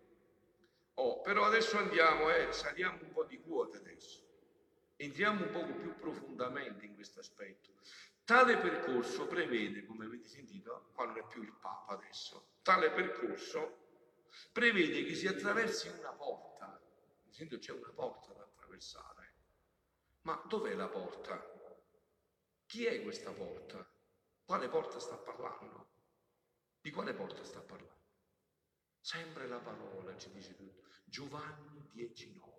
Oh, 0.95 1.21
però 1.21 1.45
adesso 1.45 1.77
andiamo, 1.77 2.31
eh, 2.31 2.53
saliamo 2.53 3.01
un 3.03 3.13
po' 3.13 3.25
di 3.25 3.39
quote 3.39 3.77
adesso. 3.77 4.24
Entriamo 5.05 5.45
un 5.45 5.51
po' 5.51 5.65
più 5.67 5.95
profondamente 5.99 6.87
in 6.87 6.95
questo 6.95 7.21
aspetto. 7.21 7.73
Tale 8.25 8.57
percorso 8.57 9.27
prevede, 9.27 9.85
come 9.85 10.07
avete 10.07 10.29
sentito, 10.29 10.89
qua 10.95 11.05
non 11.05 11.19
è 11.19 11.27
più 11.27 11.43
il 11.43 11.53
Papa 11.53 11.93
adesso, 11.93 12.55
tale 12.63 12.91
percorso 12.91 13.83
prevede 14.51 15.05
che 15.05 15.15
si 15.15 15.27
attraversi 15.27 15.89
una 15.89 16.11
porta. 16.13 16.81
Sento 17.29 17.59
c'è 17.59 17.73
una 17.73 17.91
porta 17.91 18.33
da 18.33 18.45
attraversare. 18.45 19.33
Ma 20.23 20.43
dov'è 20.49 20.73
la 20.73 20.89
porta? 20.89 21.53
Chi 22.65 22.87
è 22.87 23.03
questa 23.03 23.31
porta? 23.31 23.87
Quale 24.43 24.69
porta 24.71 24.99
sta 24.99 25.17
parlando? 25.17 25.89
Di 26.81 26.91
quale 26.91 27.13
porta 27.13 27.45
sta 27.45 27.61
parlando? 27.61 27.93
Sempre 29.01 29.49
la 29.49 29.59
parola 29.59 30.17
ci 30.17 30.33
dice 30.33 30.57
tutto. 30.57 30.89
Giovanni 31.05 31.91
19. 31.93 32.54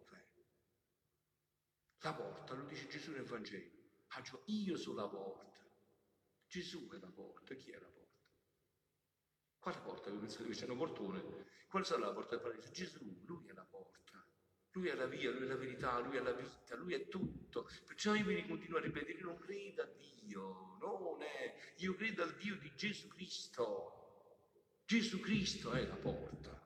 La 2.06 2.14
porta, 2.14 2.54
lo 2.54 2.66
dice 2.66 2.88
Gesù 2.88 3.14
nel 3.14 3.24
Vangelo. 3.24 3.68
Ah, 4.10 4.22
io 4.46 4.78
sono 4.78 5.02
la 5.02 5.08
porta. 5.08 5.58
Gesù 6.46 6.88
è 6.92 7.00
la 7.00 7.10
porta. 7.10 7.56
Chi 7.56 7.72
è 7.72 7.80
la 7.80 7.88
porta? 7.88 8.30
Quale 9.58 9.80
porta? 9.80 10.12
Che 10.12 10.18
pensate 10.18 10.44
che 10.44 10.52
c'è 10.52 10.70
un 10.70 10.78
portone? 10.78 11.48
Quale 11.68 11.84
sarà 11.84 12.06
la 12.06 12.14
porta 12.14 12.36
del 12.36 12.42
paradiso? 12.42 12.70
Gesù, 12.70 13.24
lui 13.26 13.48
è 13.48 13.54
la 13.54 13.66
porta. 13.66 14.24
Lui 14.74 14.88
è 14.90 14.94
la 14.94 15.08
via, 15.08 15.32
lui 15.32 15.46
è 15.46 15.48
la 15.48 15.56
verità, 15.56 15.98
lui 15.98 16.18
è 16.18 16.22
la 16.22 16.34
vita, 16.34 16.76
lui 16.76 16.94
è 16.94 17.08
tutto. 17.08 17.68
Perciò 17.88 18.14
io 18.14 18.26
mi 18.26 18.46
continuo 18.46 18.78
a 18.78 18.82
ripetere, 18.82 19.18
io 19.18 19.26
non 19.26 19.40
credo 19.40 19.82
a 19.82 19.86
Dio, 19.98 20.78
non 20.80 21.24
è, 21.24 21.74
io 21.78 21.96
credo 21.96 22.22
al 22.22 22.36
Dio 22.36 22.56
di 22.60 22.72
Gesù 22.76 23.08
Cristo. 23.08 24.44
Gesù 24.86 25.20
Cristo 25.20 25.72
è 25.72 25.84
la 25.88 25.96
porta. 25.96 26.65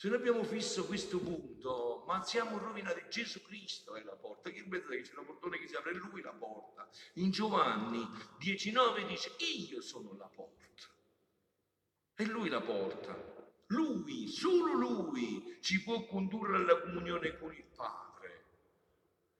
Se 0.00 0.08
noi 0.08 0.16
abbiamo 0.16 0.44
fisso 0.44 0.86
questo 0.86 1.18
punto, 1.18 2.04
ma 2.06 2.24
siamo 2.24 2.56
rovinati, 2.56 3.04
Gesù 3.10 3.42
Cristo 3.42 3.96
è 3.96 4.02
la 4.02 4.16
porta. 4.16 4.48
Che 4.48 4.64
pensate 4.66 4.96
che 4.96 5.02
c'è 5.02 5.12
una 5.12 5.26
portone 5.26 5.58
che 5.58 5.68
si 5.68 5.76
apre, 5.76 5.92
lui 5.92 6.22
la 6.22 6.32
porta. 6.32 6.88
In 7.16 7.30
Giovanni 7.30 8.08
19 8.38 9.04
dice, 9.04 9.36
io 9.68 9.82
sono 9.82 10.16
la 10.16 10.24
porta. 10.24 10.64
È 12.14 12.24
lui 12.24 12.48
la 12.48 12.62
porta. 12.62 13.14
Lui, 13.66 14.26
solo 14.28 14.72
lui, 14.72 15.58
ci 15.60 15.82
può 15.82 16.06
condurre 16.06 16.56
alla 16.56 16.80
comunione 16.80 17.36
con 17.36 17.52
il 17.52 17.66
Padre. 17.76 18.44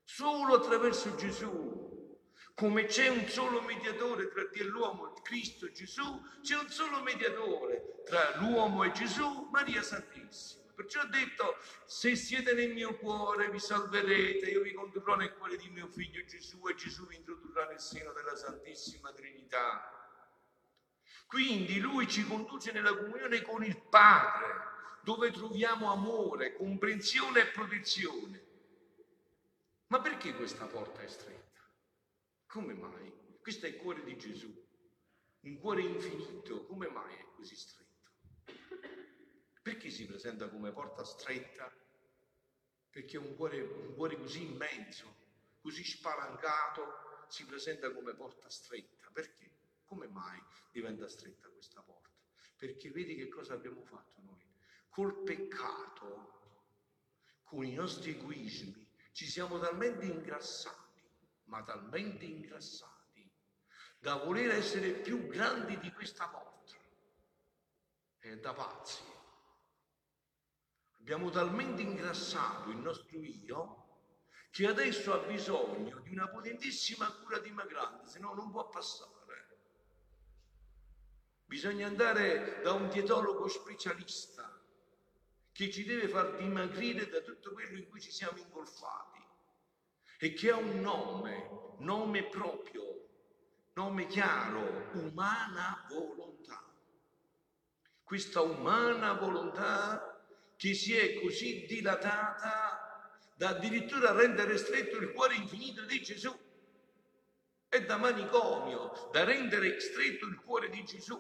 Solo 0.05 0.57
attraverso 0.57 1.15
Gesù. 1.15 2.19
Come 2.53 2.85
c'è 2.85 3.09
un 3.09 3.27
solo 3.29 3.63
mediatore 3.63 4.29
tra 4.29 4.45
Dio 4.45 4.63
e 4.63 4.67
l'uomo, 4.67 5.15
Cristo 5.23 5.71
Gesù, 5.71 6.23
c'è 6.43 6.59
un 6.59 6.69
solo 6.69 7.01
mediatore 7.01 7.90
tra 8.11 8.37
l'uomo 8.39 8.83
e 8.83 8.91
Gesù, 8.91 9.49
Maria 9.53 9.83
Santissima. 9.83 10.73
Perciò 10.75 11.03
ho 11.03 11.07
detto, 11.07 11.59
se 11.87 12.17
siete 12.17 12.55
nel 12.55 12.73
mio 12.73 12.97
cuore 12.97 13.49
vi 13.51 13.61
salverete, 13.61 14.51
io 14.51 14.63
vi 14.63 14.73
condurrò 14.73 15.15
nel 15.15 15.37
cuore 15.37 15.57
di 15.57 15.69
mio 15.69 15.87
figlio 15.87 16.25
Gesù 16.25 16.67
e 16.69 16.75
Gesù 16.75 17.07
vi 17.07 17.17
introdurrà 17.17 17.67
nel 17.67 17.79
seno 17.79 18.13
della 18.13 18.35
Santissima 18.35 19.13
Trinità. 19.13 19.81
Quindi 21.29 21.79
lui 21.79 22.09
ci 22.09 22.27
conduce 22.27 22.73
nella 22.73 22.97
comunione 22.97 23.43
con 23.43 23.63
il 23.63 23.81
Padre, 23.81 24.69
dove 25.03 25.31
troviamo 25.31 25.93
amore, 25.93 26.57
comprensione 26.57 27.43
e 27.43 27.47
protezione. 27.47 28.45
Ma 29.87 30.01
perché 30.01 30.35
questa 30.35 30.67
porta 30.67 31.03
è 31.03 31.09
stretta? 31.09 31.61
Come 32.47 32.75
mai? 32.75 33.39
Questo 33.41 33.67
è 33.67 33.69
il 33.69 33.77
cuore 33.77 34.03
di 34.03 34.17
Gesù, 34.17 34.53
un 35.43 35.59
cuore 35.59 35.83
infinito, 35.83 36.67
come 36.67 36.89
mai 36.89 37.15
è 37.15 37.27
così 37.37 37.55
stretto? 37.55 37.80
Perché 39.63 39.91
si 39.91 40.07
presenta 40.07 40.49
come 40.49 40.73
porta 40.73 41.05
stretta? 41.05 41.71
Perché 42.91 43.19
un 43.19 43.37
cuore, 43.37 43.61
un 43.61 43.95
cuore 43.95 44.17
così 44.17 44.43
immenso, 44.43 45.15
così 45.61 45.85
spalancato, 45.85 47.27
si 47.29 47.45
presenta 47.45 47.93
come 47.93 48.15
porta 48.15 48.49
stretta. 48.49 49.11
Perché? 49.13 49.49
Come 49.85 50.09
mai 50.09 50.41
diventa 50.73 51.09
stretta 51.09 51.49
questa 51.49 51.83
porta? 51.83 52.09
Perché 52.57 52.91
vedi 52.91 53.15
che 53.17 53.29
cosa 53.29 53.55
abbiamo 53.55 53.85
fatto 53.85 54.21
noi? 54.23 54.45
Col 54.89 55.23
peccato, 55.23 56.39
con 57.45 57.65
i 57.65 57.75
nostri 57.75 58.11
egoismi, 58.13 58.89
ci 59.13 59.27
siamo 59.27 59.59
talmente 59.59 60.05
ingrassati, 60.05 61.03
ma 61.45 61.63
talmente 61.63 62.25
ingrassati, 62.25 63.31
da 63.99 64.17
voler 64.17 64.51
essere 64.51 64.93
più 64.93 65.27
grandi 65.27 65.79
di 65.79 65.93
questa 65.93 66.29
porta. 66.29 66.77
È 68.19 68.37
da 68.37 68.53
pazzi. 68.53 69.03
Abbiamo 71.13 71.31
talmente 71.31 71.83
ingrassato 71.83 72.71
il 72.71 72.77
nostro 72.77 73.19
io 73.19 73.87
che 74.49 74.69
adesso 74.69 75.13
ha 75.13 75.19
bisogno 75.27 75.99
di 76.03 76.13
una 76.13 76.29
potentissima 76.29 77.11
cura 77.11 77.41
dimagrante, 77.41 78.09
se 78.09 78.21
no 78.21 78.33
non 78.33 78.53
può 78.53 78.69
passare. 78.69 79.19
Bisogna 81.47 81.89
andare 81.89 82.61
da 82.63 82.75
un 82.75 82.89
dietologo 82.91 83.49
specialista 83.49 84.57
che 85.51 85.69
ci 85.69 85.83
deve 85.83 86.07
far 86.07 86.37
dimagrire 86.37 87.09
da 87.09 87.19
tutto 87.23 87.55
quello 87.55 87.77
in 87.77 87.89
cui 87.89 88.01
ci 88.01 88.13
siamo 88.13 88.39
ingolfati 88.39 89.27
e 90.17 90.33
che 90.33 90.53
ha 90.53 90.59
un 90.59 90.79
nome, 90.79 91.75
nome 91.79 92.23
proprio, 92.29 93.09
nome 93.73 94.07
chiaro, 94.07 94.91
umana 94.93 95.85
volontà. 95.89 96.65
Questa 98.05 98.43
umana 98.43 99.15
volontà 99.15 100.10
che 100.61 100.75
si 100.75 100.95
è 100.95 101.19
così 101.19 101.65
dilatata 101.65 103.09
da 103.35 103.49
addirittura 103.49 104.13
rendere 104.13 104.59
stretto 104.59 104.99
il 104.99 105.11
cuore 105.13 105.35
infinito 105.37 105.87
di 105.87 106.03
Gesù. 106.03 106.39
È 107.67 107.83
da 107.83 107.97
manicomio, 107.97 109.09
da 109.11 109.25
rendere 109.25 109.81
stretto 109.81 110.27
il 110.27 110.39
cuore 110.39 110.69
di 110.69 110.85
Gesù. 110.85 111.19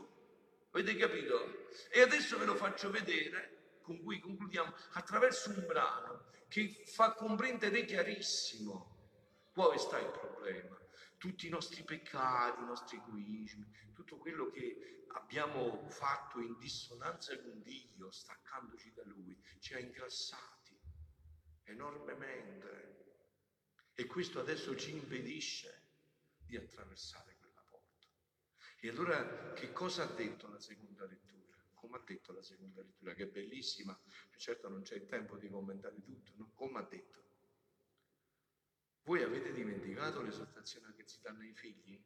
Avete 0.72 0.94
capito? 0.94 1.68
E 1.90 2.02
adesso 2.02 2.36
ve 2.36 2.44
lo 2.44 2.54
faccio 2.54 2.90
vedere, 2.90 3.78
con 3.80 4.02
cui 4.02 4.20
concludiamo, 4.20 4.74
attraverso 4.92 5.48
un 5.48 5.64
brano 5.66 6.26
che 6.46 6.82
fa 6.84 7.14
comprendere 7.14 7.86
chiarissimo 7.86 8.94
dove 9.54 9.78
sta 9.78 9.98
il 10.00 10.10
problema. 10.10 10.79
Tutti 11.20 11.46
i 11.46 11.50
nostri 11.50 11.84
peccati, 11.84 12.62
i 12.62 12.64
nostri 12.64 12.96
egoismi, 12.96 13.70
tutto 13.92 14.16
quello 14.16 14.48
che 14.48 15.04
abbiamo 15.08 15.86
fatto 15.90 16.40
in 16.40 16.56
dissonanza 16.56 17.38
con 17.42 17.60
Dio, 17.60 18.10
staccandoci 18.10 18.90
da 18.94 19.02
Lui, 19.04 19.38
ci 19.58 19.74
ha 19.74 19.78
ingrassati 19.78 20.80
enormemente. 21.64 23.18
E 23.94 24.06
questo 24.06 24.40
adesso 24.40 24.74
ci 24.78 24.92
impedisce 24.92 25.90
di 26.46 26.56
attraversare 26.56 27.36
quella 27.38 27.62
porta. 27.68 28.06
E 28.80 28.88
allora 28.88 29.52
che 29.52 29.72
cosa 29.72 30.04
ha 30.04 30.14
detto 30.14 30.48
la 30.48 30.58
seconda 30.58 31.04
lettura? 31.04 31.54
Come 31.74 31.98
ha 31.98 32.02
detto 32.02 32.32
la 32.32 32.42
seconda 32.42 32.80
lettura, 32.80 33.12
che 33.12 33.24
è 33.24 33.28
bellissima, 33.28 33.94
certo 34.38 34.70
non 34.70 34.80
c'è 34.80 34.94
il 34.94 35.06
tempo 35.06 35.36
di 35.36 35.50
commentare 35.50 36.00
tutto, 36.00 36.32
no? 36.36 36.50
come 36.54 36.78
ha 36.78 36.82
detto? 36.88 37.20
Voi 39.10 39.24
avete 39.24 39.52
dimenticato 39.52 40.22
l'esortazione 40.22 40.94
che 40.94 41.02
si 41.04 41.18
danno 41.20 41.40
ai 41.40 41.52
figli? 41.52 42.00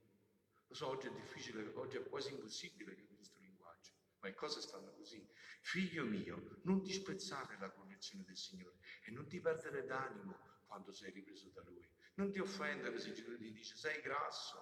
Lo 0.69 0.75
so, 0.75 0.89
oggi 0.89 1.09
è 1.09 1.11
difficile, 1.11 1.71
oggi 1.75 1.99
è 1.99 2.03
quasi 2.03 2.31
impossibile 2.33 2.95
capire 2.95 3.17
questo 3.17 3.41
linguaggio, 3.41 3.91
ma 4.21 4.29
le 4.29 4.35
cose 4.35 4.63
stanno 4.63 4.91
così. 4.95 5.23
Figlio 5.61 6.07
mio, 6.07 6.61
non 6.63 6.83
disprezzare 6.83 7.59
la 7.61 7.69
correzione 7.69 8.25
del 8.25 8.39
Signore 8.39 8.77
e 9.05 9.11
non 9.11 9.29
ti 9.29 9.39
perdere 9.39 9.85
d'animo 9.85 10.63
quando 10.67 10.93
sei 10.95 11.11
ripreso 11.11 11.51
da 11.51 11.61
Lui. 11.67 11.87
Non 12.15 12.33
ti 12.33 12.39
offendere 12.39 12.99
se 12.99 13.15
Signore 13.15 13.37
ti 13.37 13.53
dice 13.53 13.77
sei 13.77 14.01
grasso, 14.01 14.59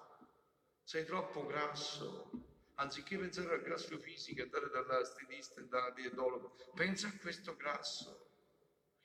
sei 0.83 1.05
troppo 1.05 1.47
grasso. 1.47 2.29
Anziché 2.75 3.19
pensare 3.19 3.55
al 3.55 3.63
grasso 3.63 3.97
fisico, 3.99 4.43
andare 4.43 4.69
dalla 4.69 5.05
stilista 5.05 5.61
e 5.61 5.69
dalla 5.69 5.93
dietologa, 5.93 6.49
pensa 6.75 7.07
a 7.07 7.17
questo 7.19 7.55
grasso, 7.55 8.31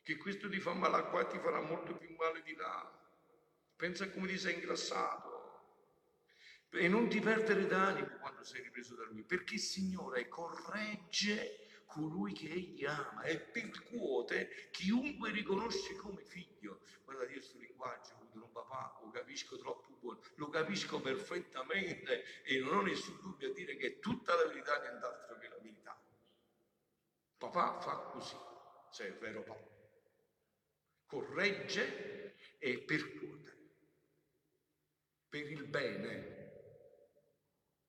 che 0.02 0.16
questo 0.16 0.48
ti 0.48 0.58
fa 0.58 0.72
male 0.72 1.08
qua 1.08 1.20
e 1.20 1.28
ti 1.28 1.38
farà 1.38 1.60
molto 1.60 1.96
più 1.96 2.12
male 2.16 2.42
di 2.42 2.56
là. 2.56 3.06
Pensa 3.78 4.04
a 4.04 4.10
come 4.10 4.26
ti 4.26 4.36
sei 4.36 4.54
ingrassato. 4.54 5.36
E 6.72 6.88
non 6.88 7.08
ti 7.08 7.20
perdere 7.20 7.64
d'animo 7.64 8.18
quando 8.18 8.42
sei 8.42 8.60
ripreso 8.62 8.96
da 8.96 9.04
Lui, 9.04 9.22
perché 9.22 9.54
il 9.54 9.60
Signore 9.60 10.26
corregge 10.26 11.84
colui 11.86 12.32
che 12.32 12.48
Egli 12.50 12.84
ama 12.84 13.22
e 13.22 13.38
percuote 13.38 14.68
chiunque 14.72 15.30
riconosce 15.30 15.94
come 15.94 16.24
figlio. 16.24 16.80
Guarda, 17.04 17.22
io 17.26 17.38
questo 17.38 17.58
linguaggio, 17.58 18.14
avuto 18.14 18.44
un 18.44 18.50
papà, 18.50 18.98
lo 19.00 19.10
capisco 19.10 19.56
troppo 19.56 19.96
buono, 20.00 20.20
lo 20.34 20.48
capisco 20.48 21.00
perfettamente 21.00 22.42
e 22.42 22.58
non 22.58 22.78
ho 22.78 22.82
nessun 22.82 23.16
dubbio 23.20 23.50
a 23.50 23.52
dire 23.52 23.76
che 23.76 23.86
è 23.86 23.98
tutta 24.00 24.34
la 24.34 24.44
verità 24.46 24.80
nient'altro 24.80 25.38
che 25.38 25.48
la 25.48 25.58
verità. 25.58 26.02
Papà 27.38 27.80
fa 27.80 27.96
così, 28.10 28.36
se 28.90 29.06
è 29.06 29.12
vero 29.18 29.44
papà. 29.44 29.76
Corregge 31.06 32.34
e 32.58 32.80
percuote 32.80 33.57
per 35.28 35.50
il 35.50 35.64
bene, 35.64 36.36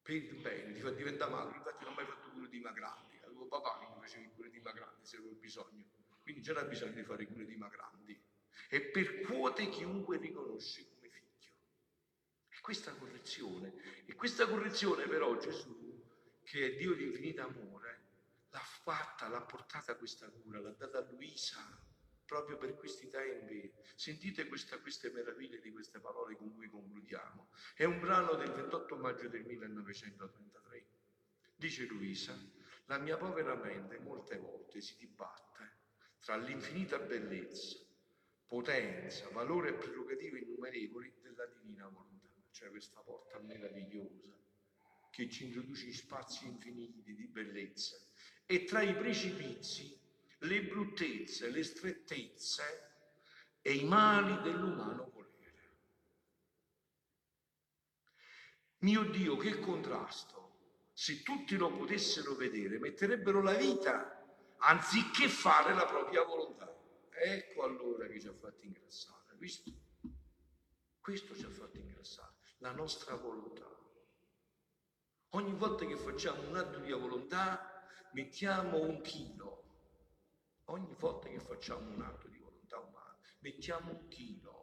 per 0.02 0.15
il 0.15 0.36
bene, 0.41 0.73
ti 0.73 0.82
fa 0.82 0.91
diventare 0.91 1.32
magro, 1.32 1.56
infatti 1.56 1.84
non 1.84 1.93
ho 1.93 1.95
mai 1.95 2.06
fatto 2.06 2.30
cure 2.32 2.49
dimagranti, 2.49 3.19
avevo 3.23 3.47
papà 3.47 3.80
che 3.80 3.93
mi 3.93 3.99
faceva 4.02 4.30
cure 4.34 4.49
dimagranti 4.49 5.06
se 5.06 5.17
avevo 5.17 5.34
bisogno, 5.34 5.86
quindi 6.21 6.41
c'era 6.41 6.63
bisogno 6.63 6.93
di 6.93 7.04
fare 7.04 7.25
cure 7.28 7.45
dimagranti 7.45 8.21
e 8.69 8.82
percuote 8.82 9.69
chiunque 9.69 10.17
riconosce 10.17 10.88
come 10.89 11.10
figlio. 11.10 11.54
E 12.49 12.60
questa 12.62 12.93
correzione, 12.93 13.73
e 14.06 14.13
questa 14.15 14.47
correzione 14.47 15.08
però 15.08 15.38
Gesù, 15.38 16.04
che 16.43 16.65
è 16.65 16.75
Dio 16.75 16.93
di 16.93 17.06
infinito 17.06 17.41
amore, 17.41 18.08
l'ha 18.49 18.60
fatta, 18.60 19.28
l'ha 19.28 19.41
portata 19.41 19.95
questa 19.95 20.30
cura, 20.30 20.60
l'ha 20.60 20.71
data 20.71 20.99
a 20.99 21.08
Luisa, 21.12 21.60
proprio 22.30 22.58
per 22.58 22.76
questi 22.76 23.10
tempi. 23.10 23.74
Sentite 23.96 24.48
questa, 24.48 24.78
queste 24.78 25.10
meraviglie 25.10 25.60
di 25.60 25.72
queste 25.72 26.00
parole 26.00 26.36
con 26.38 26.54
cui 26.54 26.70
concludiamo. 26.70 27.50
È 27.76 27.86
un 27.86 28.00
brano 28.00 28.36
del 28.36 28.52
28 28.52 28.96
maggio 28.98 29.28
del 29.28 29.44
1933. 29.46 30.86
Dice 31.56 31.86
Luisa, 31.86 32.38
la 32.86 33.00
mia 33.00 33.18
povera 33.18 33.56
mente 33.56 33.98
molte 33.98 34.38
volte 34.38 34.80
si 34.80 34.96
dibatte 34.98 35.48
tra 36.20 36.38
l'infinita 36.38 37.00
bellezza, 37.00 37.80
potenza, 38.46 39.28
valore 39.30 39.70
e 39.70 39.74
prerogative 39.74 40.39
innumerevoli 40.39 41.12
della 41.22 41.48
divina 41.48 41.88
volontà. 41.88 42.28
C'è 42.52 42.70
questa 42.70 43.00
porta 43.02 43.39
meravigliosa 43.39 44.28
che 45.10 45.30
ci 45.30 45.46
introduce 45.46 45.86
in 45.86 45.94
spazi 45.94 46.46
infiniti 46.46 47.15
di 47.15 47.28
bellezza 47.28 47.98
e 48.46 48.65
tra 48.65 48.82
i 48.82 48.94
precipizi 48.96 49.98
le 50.39 50.63
bruttezze, 50.63 51.49
le 51.49 51.63
strettezze 51.63 52.91
e 53.62 53.73
i 53.73 53.84
mali 53.84 54.41
dell'umano 54.41 55.10
volere. 55.12 55.78
Mio 58.80 59.04
Dio, 59.10 59.36
che 59.38 59.60
contrasto! 59.60 60.38
Se 60.93 61.21
tutti 61.23 61.56
lo 61.56 61.71
potessero 61.71 62.36
vedere, 62.36 62.78
metterebbero 62.78 63.41
la 63.41 63.54
vita 63.54 64.19
anziché 64.58 65.28
fare 65.30 65.73
la 65.73 65.86
propria 65.86 66.23
volontà. 66.23 66.73
Ecco 67.10 67.63
allora 67.63 68.08
che 68.08 68.19
ci 68.19 68.28
ha 68.28 68.34
fatto 68.34 68.65
ingrassare, 68.65 69.36
visto? 69.38 69.71
Questo 70.99 71.36
ci 71.36 71.43
ha 71.43 71.49
fatto 71.49 71.78
ingrassare, 71.78 72.34
la 72.58 72.71
nostra 72.71 73.15
volontà. 73.15 73.67
Ogni 75.34 75.54
volta 75.54 75.86
che 75.86 75.95
facciamo 75.95 76.47
un 76.47 76.56
atto 76.56 76.80
di 76.80 76.91
volontà, 76.91 77.84
mettiamo 78.13 78.80
un 78.80 79.02
chilo 79.02 79.59
ogni 80.70 80.96
volta 80.98 81.28
che 81.28 81.40
facciamo 81.40 81.90
un 81.90 82.02
atto 82.02 82.28
di 82.28 82.38
volontà 82.38 82.78
umana, 82.80 83.18
mettiamo 83.40 83.92
un 83.92 84.08
chilo, 84.08 84.60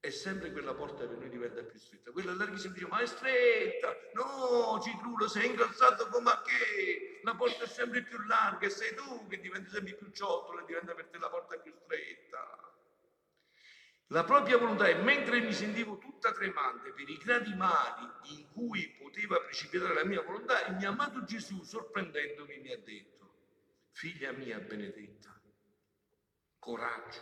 e 0.00 0.10
sempre 0.10 0.52
quella 0.52 0.74
porta 0.74 1.06
per 1.06 1.18
noi 1.18 1.28
diventa 1.28 1.62
più 1.62 1.78
stretta. 1.78 2.12
Quella 2.12 2.32
larghissima 2.32 2.72
dice, 2.72 2.86
ma 2.86 3.00
è 3.00 3.06
stretta! 3.06 3.94
No, 4.14 4.80
Citrulo, 4.80 5.26
sei 5.26 5.50
incazzato 5.50 6.08
come 6.08 6.30
a 6.30 6.42
che? 6.42 7.20
La 7.24 7.34
porta 7.34 7.64
è 7.64 7.66
sempre 7.66 8.02
più 8.02 8.18
larga 8.20 8.66
e 8.66 8.70
sei 8.70 8.94
tu 8.94 9.26
che 9.26 9.40
diventi 9.40 9.70
sempre 9.70 9.94
più 9.94 10.10
ciottolo 10.12 10.60
e 10.60 10.64
diventa 10.66 10.94
per 10.94 11.08
te 11.08 11.18
la 11.18 11.28
porta 11.28 11.58
più 11.58 11.72
stretta. 11.72 12.72
La 14.10 14.24
propria 14.24 14.56
volontà 14.56 14.86
e 14.86 14.94
mentre 14.94 15.40
mi 15.40 15.52
sentivo 15.52 15.98
tutta 15.98 16.32
tremante 16.32 16.92
per 16.92 17.08
i 17.08 17.18
gradi 17.18 17.54
mali 17.54 18.08
in 18.36 18.48
cui 18.52 18.96
poteva 18.98 19.38
precipitare 19.40 19.92
la 19.92 20.04
mia 20.04 20.22
volontà, 20.22 20.64
il 20.66 20.76
mio 20.76 20.88
amato 20.88 21.24
Gesù, 21.24 21.62
sorprendendomi, 21.62 22.58
mi 22.58 22.72
ha 22.72 22.78
detto, 22.78 23.17
figlia 23.98 24.30
mia 24.30 24.60
benedetta, 24.60 25.36
coraggio, 26.60 27.20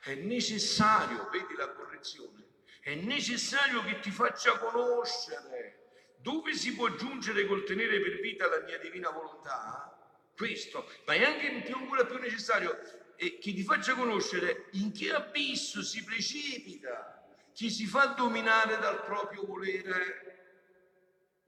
è 0.00 0.14
necessario, 0.14 1.28
vedi 1.28 1.54
la 1.56 1.72
correzione, 1.72 2.62
è 2.80 2.94
necessario 2.94 3.82
che 3.82 3.98
ti 3.98 4.12
faccia 4.12 4.56
conoscere 4.58 6.12
dove 6.18 6.54
si 6.54 6.72
può 6.76 6.94
giungere 6.94 7.46
col 7.46 7.64
tenere 7.64 8.00
per 8.00 8.20
vita 8.20 8.46
la 8.46 8.60
mia 8.60 8.78
divina 8.78 9.10
volontà, 9.10 9.90
questo, 10.36 10.88
ma 11.04 11.14
è 11.14 11.24
anche 11.24 11.62
più, 11.62 11.74
ancora 11.74 12.06
più 12.06 12.18
necessario 12.18 12.78
che 13.16 13.38
ti 13.40 13.64
faccia 13.64 13.94
conoscere 13.94 14.68
in 14.74 14.92
che 14.92 15.12
abisso 15.12 15.82
si 15.82 16.04
precipita 16.04 17.26
chi 17.52 17.68
si 17.70 17.86
fa 17.86 18.06
dominare 18.16 18.78
dal 18.78 19.02
proprio 19.02 19.44
volere. 19.46 20.22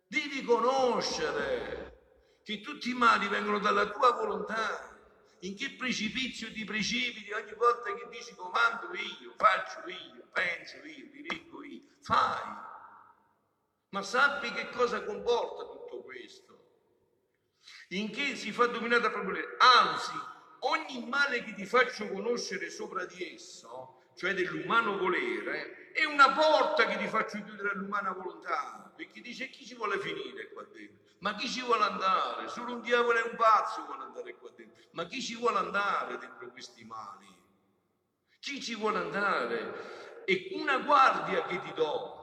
Devi 0.09 0.43
conoscere 0.43 1.96
che 2.47 2.61
tutti 2.61 2.91
i 2.91 2.95
mali 2.95 3.27
vengono 3.27 3.59
dalla 3.59 3.91
tua 3.91 4.13
volontà. 4.13 4.95
In 5.41 5.57
che 5.57 5.75
precipizio 5.75 6.53
ti 6.53 6.63
precipiti 6.63 7.33
ogni 7.33 7.53
volta 7.55 7.93
che 7.93 8.07
dici 8.09 8.37
comando 8.37 8.89
io, 8.95 9.35
faccio 9.37 9.83
io, 9.89 10.29
penso 10.33 10.77
io, 10.85 11.11
dirigo 11.11 11.65
io, 11.65 11.83
fai. 12.03 12.45
Ma 13.89 14.01
sappi 14.03 14.53
che 14.53 14.69
cosa 14.69 15.03
comporta 15.03 15.65
tutto 15.65 16.03
questo. 16.05 16.69
In 17.89 18.13
che 18.13 18.37
si 18.37 18.53
fa 18.53 18.67
dominare 18.67 19.03
da 19.03 19.11
problemi. 19.11 19.47
Anzi, 19.59 20.13
ogni 20.61 21.05
male 21.09 21.43
che 21.43 21.53
ti 21.53 21.67
faccio 21.67 22.07
conoscere 22.07 22.71
sopra 22.71 23.05
di 23.07 23.35
esso, 23.35 24.03
cioè 24.15 24.35
dell'umano 24.35 24.97
volere, 24.99 25.91
è 25.91 26.05
una 26.05 26.33
porta 26.33 26.87
che 26.87 26.97
ti 26.97 27.09
faccio 27.09 27.43
chiudere 27.43 27.71
all'umana 27.71 28.13
volontà. 28.13 28.93
Perché 28.95 29.21
dice 29.21 29.51
chi 29.51 29.67
ci 29.67 29.75
vuole 29.75 29.99
finire 29.99 30.53
qua 30.53 30.63
dentro? 30.63 31.06
Ma 31.19 31.35
chi 31.35 31.49
ci 31.49 31.63
vuole 31.63 31.85
andare? 31.85 32.49
Solo 32.49 32.75
un 32.75 32.83
diavolo 32.83 33.19
e 33.19 33.29
un 33.31 33.37
pazzo 33.37 33.85
vuole 33.85 34.05
andare 34.05 34.37
qua 34.37 34.51
dentro. 34.55 34.83
Ma 34.93 35.07
chi 35.07 35.23
ci 35.23 35.35
vuole 35.35 35.59
andare 35.59 36.19
dentro 36.19 36.51
questi 36.51 36.85
mali? 36.85 37.35
Chi 38.39 38.63
ci 38.63 38.75
vuole 38.75 38.99
andare? 38.99 40.25
E 40.25 40.51
una 40.53 40.79
guardia 40.79 41.47
che 41.47 41.61
ti 41.63 41.73
do 41.73 42.17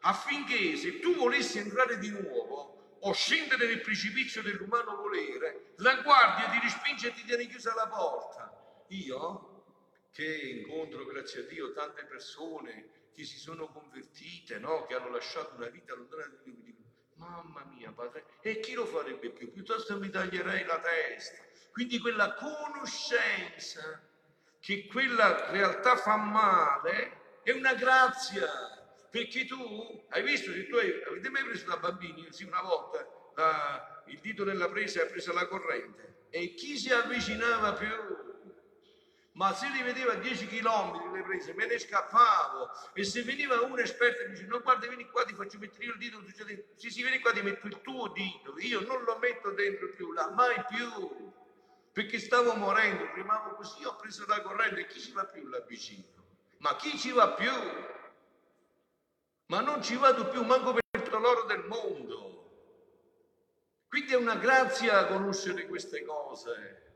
affinché 0.00 0.76
se 0.76 1.00
tu 1.00 1.14
volessi 1.14 1.58
entrare 1.58 1.98
di 1.98 2.10
nuovo 2.10 2.96
o 3.00 3.12
scendere 3.12 3.66
nel 3.66 3.80
precipizio 3.80 4.42
dell'umano 4.42 4.96
volere, 4.96 5.74
la 5.76 6.00
guardia 6.02 6.48
ti 6.48 6.58
respinge 6.60 7.08
e 7.08 7.12
ti 7.12 7.24
tiene 7.24 7.46
chiusa 7.46 7.74
la 7.74 7.88
porta. 7.88 8.84
Io, 8.88 9.64
che 10.12 10.24
incontro, 10.24 11.04
grazie 11.04 11.42
a 11.42 11.46
Dio, 11.46 11.72
tante 11.72 12.04
persone 12.04 13.10
che 13.12 13.24
si 13.24 13.38
sono 13.38 13.70
convertite, 13.70 14.58
no? 14.58 14.84
che 14.86 14.94
hanno 14.94 15.10
lasciato 15.10 15.54
una 15.54 15.68
vita 15.68 15.94
lontana 15.94 16.24
mamma 17.18 17.64
mia, 17.64 17.92
padre, 17.92 18.24
e 18.40 18.60
chi 18.60 18.72
lo 18.74 18.86
farebbe 18.86 19.30
più? 19.30 19.52
Piuttosto 19.52 19.98
mi 19.98 20.08
taglierei 20.08 20.64
la 20.64 20.78
testa. 20.80 21.44
Quindi 21.72 21.98
quella 21.98 22.34
conoscenza 22.34 24.02
che 24.60 24.86
quella 24.86 25.50
realtà 25.50 25.96
fa 25.96 26.16
male 26.16 27.40
è 27.42 27.52
una 27.52 27.74
grazia, 27.74 28.46
perché 29.10 29.44
tu 29.46 30.04
hai 30.10 30.22
visto, 30.22 30.52
se 30.52 30.66
tu 30.66 30.76
hai, 30.76 31.02
avete 31.06 31.30
mai 31.30 31.44
preso 31.44 31.66
da 31.66 31.76
bambini, 31.76 32.26
sì 32.30 32.44
una 32.44 32.60
volta, 32.60 33.06
la, 33.34 34.02
il 34.06 34.20
dito 34.20 34.44
nella 34.44 34.68
presa 34.68 35.02
ha 35.02 35.06
preso 35.06 35.32
la 35.32 35.46
corrente, 35.46 36.26
e 36.30 36.54
chi 36.54 36.76
si 36.76 36.92
avvicinava 36.92 37.72
più? 37.74 38.26
Ma 39.38 39.54
se 39.54 39.68
li 39.68 39.82
vedeva 39.82 40.14
a 40.14 40.16
10 40.16 40.48
km 40.48 41.12
le 41.12 41.22
prese, 41.22 41.54
me 41.54 41.64
ne 41.66 41.78
scappavo. 41.78 42.70
E 42.92 43.04
se 43.04 43.22
veniva 43.22 43.60
un 43.60 43.78
esperto 43.78 44.22
e 44.22 44.26
mi 44.26 44.34
dice, 44.34 44.46
no 44.46 44.60
guarda, 44.60 44.88
vieni 44.88 45.08
qua, 45.08 45.24
ti 45.24 45.32
faccio 45.32 45.58
mettere 45.58 45.84
io 45.84 45.92
il 45.92 45.98
dito, 45.98 46.18
tu 46.18 46.32
sì, 46.74 46.90
sì, 46.90 47.02
vieni 47.02 47.20
qua, 47.20 47.32
ti 47.32 47.40
metto 47.40 47.68
il 47.68 47.80
tuo 47.80 48.08
dito, 48.08 48.58
io 48.58 48.80
non 48.80 49.04
lo 49.04 49.16
metto 49.18 49.52
dentro 49.52 49.90
più 49.90 50.10
là, 50.10 50.28
mai 50.30 50.60
più 50.66 51.32
perché 51.92 52.18
stavo 52.18 52.54
morendo, 52.54 53.12
rimavo 53.14 53.54
così, 53.54 53.84
ho 53.84 53.94
preso 53.94 54.24
la 54.26 54.42
corrente, 54.42 54.86
chi 54.88 55.00
ci 55.00 55.12
va 55.12 55.24
più 55.24 55.46
là 55.46 55.60
vicino? 55.60 56.04
Ma 56.58 56.74
chi 56.74 56.98
ci 56.98 57.12
va 57.12 57.30
più? 57.30 57.52
Ma 59.46 59.60
non 59.60 59.84
ci 59.84 59.96
vado 59.96 60.28
più, 60.30 60.42
manco 60.42 60.72
per 60.72 61.12
l'oro 61.12 61.44
del 61.44 61.64
mondo. 61.64 62.26
Quindi 63.86 64.14
è 64.14 64.16
una 64.16 64.34
grazia 64.34 65.06
conoscere 65.06 65.66
queste 65.66 66.04
cose. 66.04 66.87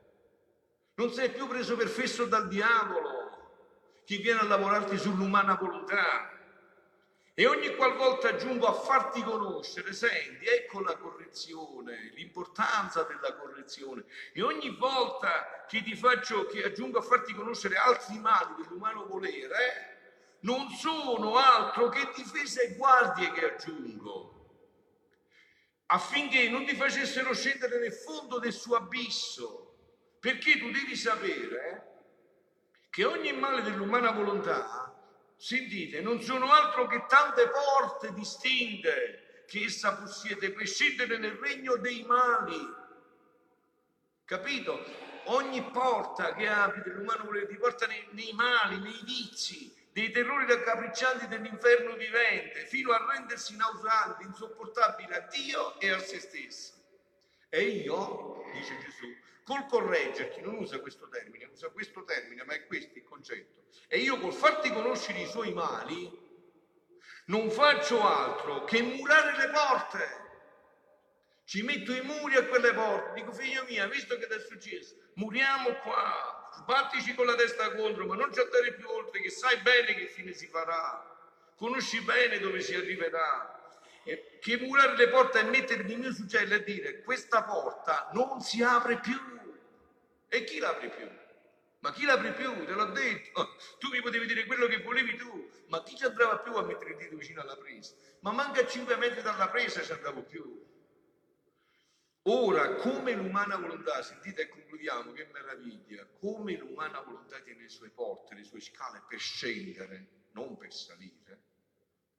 Non 0.95 1.11
sei 1.11 1.31
più 1.31 1.47
preso 1.47 1.75
per 1.75 1.87
fesso 1.87 2.25
dal 2.25 2.47
diavolo, 2.47 4.01
che 4.05 4.17
viene 4.17 4.41
a 4.41 4.43
lavorarti 4.43 4.97
sull'umana 4.97 5.55
volontà. 5.55 6.29
E 7.33 7.47
ogni 7.47 7.75
qualvolta 7.75 8.29
aggiungo 8.29 8.67
a 8.67 8.73
farti 8.73 9.23
conoscere, 9.23 9.91
senti, 9.91 10.45
ecco 10.45 10.81
la 10.81 10.95
correzione, 10.97 12.11
l'importanza 12.13 13.01
della 13.03 13.33
correzione. 13.33 14.03
E 14.33 14.43
ogni 14.43 14.69
volta 14.69 15.65
che 15.67 15.81
ti 15.81 15.95
faccio, 15.95 16.45
che 16.45 16.63
aggiungo 16.63 16.99
a 16.99 17.01
farti 17.01 17.33
conoscere 17.33 17.75
altri 17.75 18.19
mali 18.19 18.61
dell'umano 18.61 19.07
volere, 19.07 20.37
non 20.41 20.69
sono 20.69 21.37
altro 21.37 21.89
che 21.89 22.11
difese 22.15 22.63
e 22.63 22.75
guardie 22.75 23.31
che 23.31 23.53
aggiungo, 23.53 24.31
affinché 25.87 26.49
non 26.49 26.65
ti 26.65 26.75
facessero 26.75 27.33
scendere 27.33 27.79
nel 27.79 27.93
fondo 27.93 28.37
del 28.37 28.53
suo 28.53 28.75
abisso. 28.75 29.62
Perché 30.23 30.57
tu 30.57 30.71
devi 30.71 30.95
sapere 30.95 31.83
che 32.89 33.03
ogni 33.03 33.33
male 33.33 33.61
dell'umana 33.61 34.11
volontà 34.11 34.95
sentite, 35.35 35.99
non 35.99 36.21
sono 36.21 36.49
altro 36.49 36.87
che 36.87 37.03
tante 37.09 37.49
porte 37.49 38.13
distinte 38.13 39.43
che 39.45 39.65
essa 39.65 39.97
possiede 39.97 40.53
per 40.53 40.65
scendere 40.65 41.17
nel 41.17 41.33
regno 41.33 41.75
dei 41.75 42.05
mali. 42.05 42.57
Capito? 44.23 44.85
Ogni 45.25 45.61
porta 45.71 46.33
che 46.35 46.47
apri 46.47 46.83
dell'umano 46.83 47.25
volere 47.25 47.47
ti 47.47 47.57
porta 47.57 47.85
nei, 47.85 48.07
nei 48.11 48.31
mali, 48.31 48.79
nei 48.79 49.01
vizi, 49.03 49.75
dei 49.91 50.09
terrori 50.09 50.45
raccapriccianti 50.45 51.27
dell'inferno 51.27 51.97
vivente, 51.97 52.65
fino 52.67 52.93
a 52.93 53.05
rendersi 53.11 53.57
nauseante, 53.57 54.23
insopportabile 54.23 55.15
a 55.17 55.27
Dio 55.27 55.77
e 55.81 55.89
a 55.89 55.99
se 55.99 56.21
stesso. 56.21 56.75
E 57.49 57.61
io, 57.61 58.41
dice 58.53 58.77
Gesù, 58.79 59.22
col 59.43 59.65
correggerti, 59.65 60.41
non 60.41 60.55
usa 60.55 60.79
questo 60.79 61.07
termine, 61.09 61.45
usa 61.45 61.69
questo 61.69 62.03
termine, 62.03 62.43
ma 62.43 62.53
è 62.53 62.65
questo 62.65 62.97
il 62.97 63.03
concetto. 63.03 63.63
E 63.87 63.99
io 63.99 64.19
col 64.19 64.33
farti 64.33 64.71
conoscere 64.71 65.19
i 65.19 65.27
suoi 65.27 65.53
mali, 65.53 66.21
non 67.25 67.49
faccio 67.49 68.01
altro 68.01 68.63
che 68.63 68.81
murare 68.81 69.37
le 69.37 69.51
porte. 69.51 70.21
Ci 71.45 71.61
metto 71.61 71.93
i 71.93 72.01
muri 72.01 72.35
a 72.35 72.45
quelle 72.45 72.73
porte. 72.73 73.13
Dico, 73.13 73.33
figlio 73.33 73.65
mia, 73.67 73.87
visto 73.87 74.17
che 74.17 74.27
ti 74.27 74.33
è 74.33 74.39
successo, 74.39 74.95
muriamo 75.15 75.73
qua, 75.75 76.49
sbattici 76.53 77.13
con 77.13 77.25
la 77.25 77.35
testa 77.35 77.75
contro, 77.75 78.05
ma 78.05 78.15
non 78.15 78.33
ci 78.33 78.39
andare 78.39 78.73
più 78.73 78.89
oltre, 78.89 79.21
che 79.21 79.29
sai 79.29 79.57
bene 79.57 79.93
che 79.93 80.07
fine 80.07 80.31
si 80.33 80.47
farà. 80.47 81.11
Conosci 81.55 82.01
bene 82.01 82.39
dove 82.39 82.61
si 82.61 82.75
arriverà 82.75 83.62
che 84.03 84.57
murare 84.57 84.95
le 84.97 85.09
porte 85.09 85.39
e 85.39 85.43
mettermi 85.43 85.93
il 85.93 85.99
mio 85.99 86.13
succello 86.13 86.55
e 86.55 86.63
dire 86.63 87.01
questa 87.01 87.43
porta 87.43 88.09
non 88.13 88.41
si 88.41 88.61
apre 88.61 88.99
più. 88.99 89.17
E 90.27 90.43
chi 90.43 90.59
l'apre 90.59 90.89
più? 90.89 91.07
Ma 91.79 91.91
chi 91.91 92.05
l'apre 92.05 92.33
più? 92.33 92.65
Te 92.65 92.71
l'ho 92.71 92.91
detto. 92.91 93.55
Tu 93.79 93.89
mi 93.89 94.01
potevi 94.01 94.25
dire 94.25 94.45
quello 94.45 94.67
che 94.67 94.81
volevi 94.81 95.15
tu, 95.15 95.49
ma 95.67 95.83
chi 95.83 95.95
ci 95.95 96.05
andava 96.05 96.39
più 96.39 96.53
a 96.55 96.63
mettere 96.63 96.91
il 96.91 96.97
dito 96.97 97.17
vicino 97.17 97.41
alla 97.41 97.57
presa? 97.57 97.93
Ma 98.21 98.31
manca 98.31 98.61
a 98.61 98.67
5 98.67 98.95
metri 98.95 99.21
dalla 99.21 99.49
presa 99.49 99.81
ci 99.81 99.91
andavo 99.91 100.23
più. 100.23 100.71
Ora, 102.23 102.75
come 102.75 103.11
l'umana 103.11 103.57
volontà, 103.57 104.01
sentite 104.01 104.43
e 104.43 104.47
concludiamo, 104.47 105.11
che 105.11 105.27
meraviglia, 105.33 106.07
come 106.19 106.55
l'umana 106.55 107.01
volontà 107.01 107.41
tiene 107.41 107.63
le 107.63 107.69
sue 107.69 107.89
porte, 107.89 108.35
le 108.35 108.45
sue 108.45 108.61
scale 108.61 109.03
per 109.07 109.19
scendere, 109.19 110.07
non 110.31 110.55
per 110.57 110.71
salire. 110.73 111.41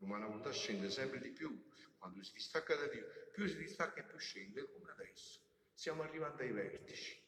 L'umana 0.05 0.27
volontà 0.27 0.53
scende 0.53 0.91
sempre 0.91 1.19
di 1.19 1.31
più, 1.31 1.67
quando 1.97 2.23
si 2.23 2.35
distacca 2.35 2.77
da 2.77 2.87
Dio, 2.89 3.07
più 3.33 3.49
si 3.49 3.57
distacca 3.57 4.01
e 4.01 4.05
più 4.05 4.19
scende, 4.19 4.71
come 4.71 4.91
adesso. 4.91 5.41
Stiamo 5.73 6.03
arrivando 6.03 6.43
ai 6.43 6.53
vertici. 6.53 7.19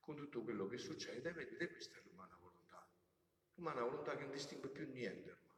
Con 0.00 0.16
tutto 0.16 0.42
quello 0.42 0.66
che 0.66 0.78
succede, 0.78 1.32
vedete, 1.32 1.70
questa 1.70 1.98
è 1.98 2.02
l'umana 2.02 2.36
volontà. 2.40 2.84
L'umana 3.54 3.82
volontà 3.82 4.16
che 4.16 4.24
non 4.24 4.32
distingue 4.32 4.68
più 4.70 4.90
niente 4.90 5.30
ormai. 5.30 5.56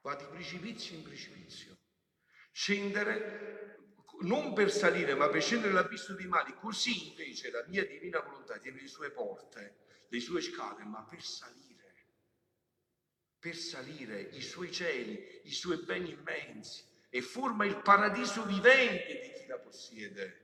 Va 0.00 0.16
di 0.16 0.24
precipizio 0.24 0.96
in 0.96 1.04
precipizio. 1.04 1.78
Scendere 2.50 3.94
non 4.22 4.52
per 4.52 4.72
salire, 4.72 5.14
ma 5.14 5.28
per 5.28 5.42
scendere 5.42 5.72
l'abisso 5.72 6.14
dei 6.14 6.26
mali. 6.26 6.54
Così 6.54 7.10
invece 7.10 7.52
la 7.52 7.64
mia 7.68 7.86
divina 7.86 8.18
volontà 8.18 8.58
tiene 8.58 8.80
le 8.80 8.88
sue 8.88 9.12
porte, 9.12 9.76
le 10.08 10.18
sue 10.18 10.40
scale, 10.40 10.82
ma 10.82 11.04
per 11.04 11.22
salire 11.22 11.65
per 13.46 13.54
salire 13.54 14.20
i 14.32 14.42
suoi 14.42 14.72
cieli, 14.72 15.40
i 15.44 15.52
suoi 15.52 15.76
beni 15.76 16.10
immensi 16.10 16.82
e 17.08 17.22
forma 17.22 17.64
il 17.64 17.76
paradiso 17.76 18.44
vivente 18.44 19.20
di 19.22 19.30
chi 19.38 19.46
la 19.46 19.56
possiede. 19.58 20.40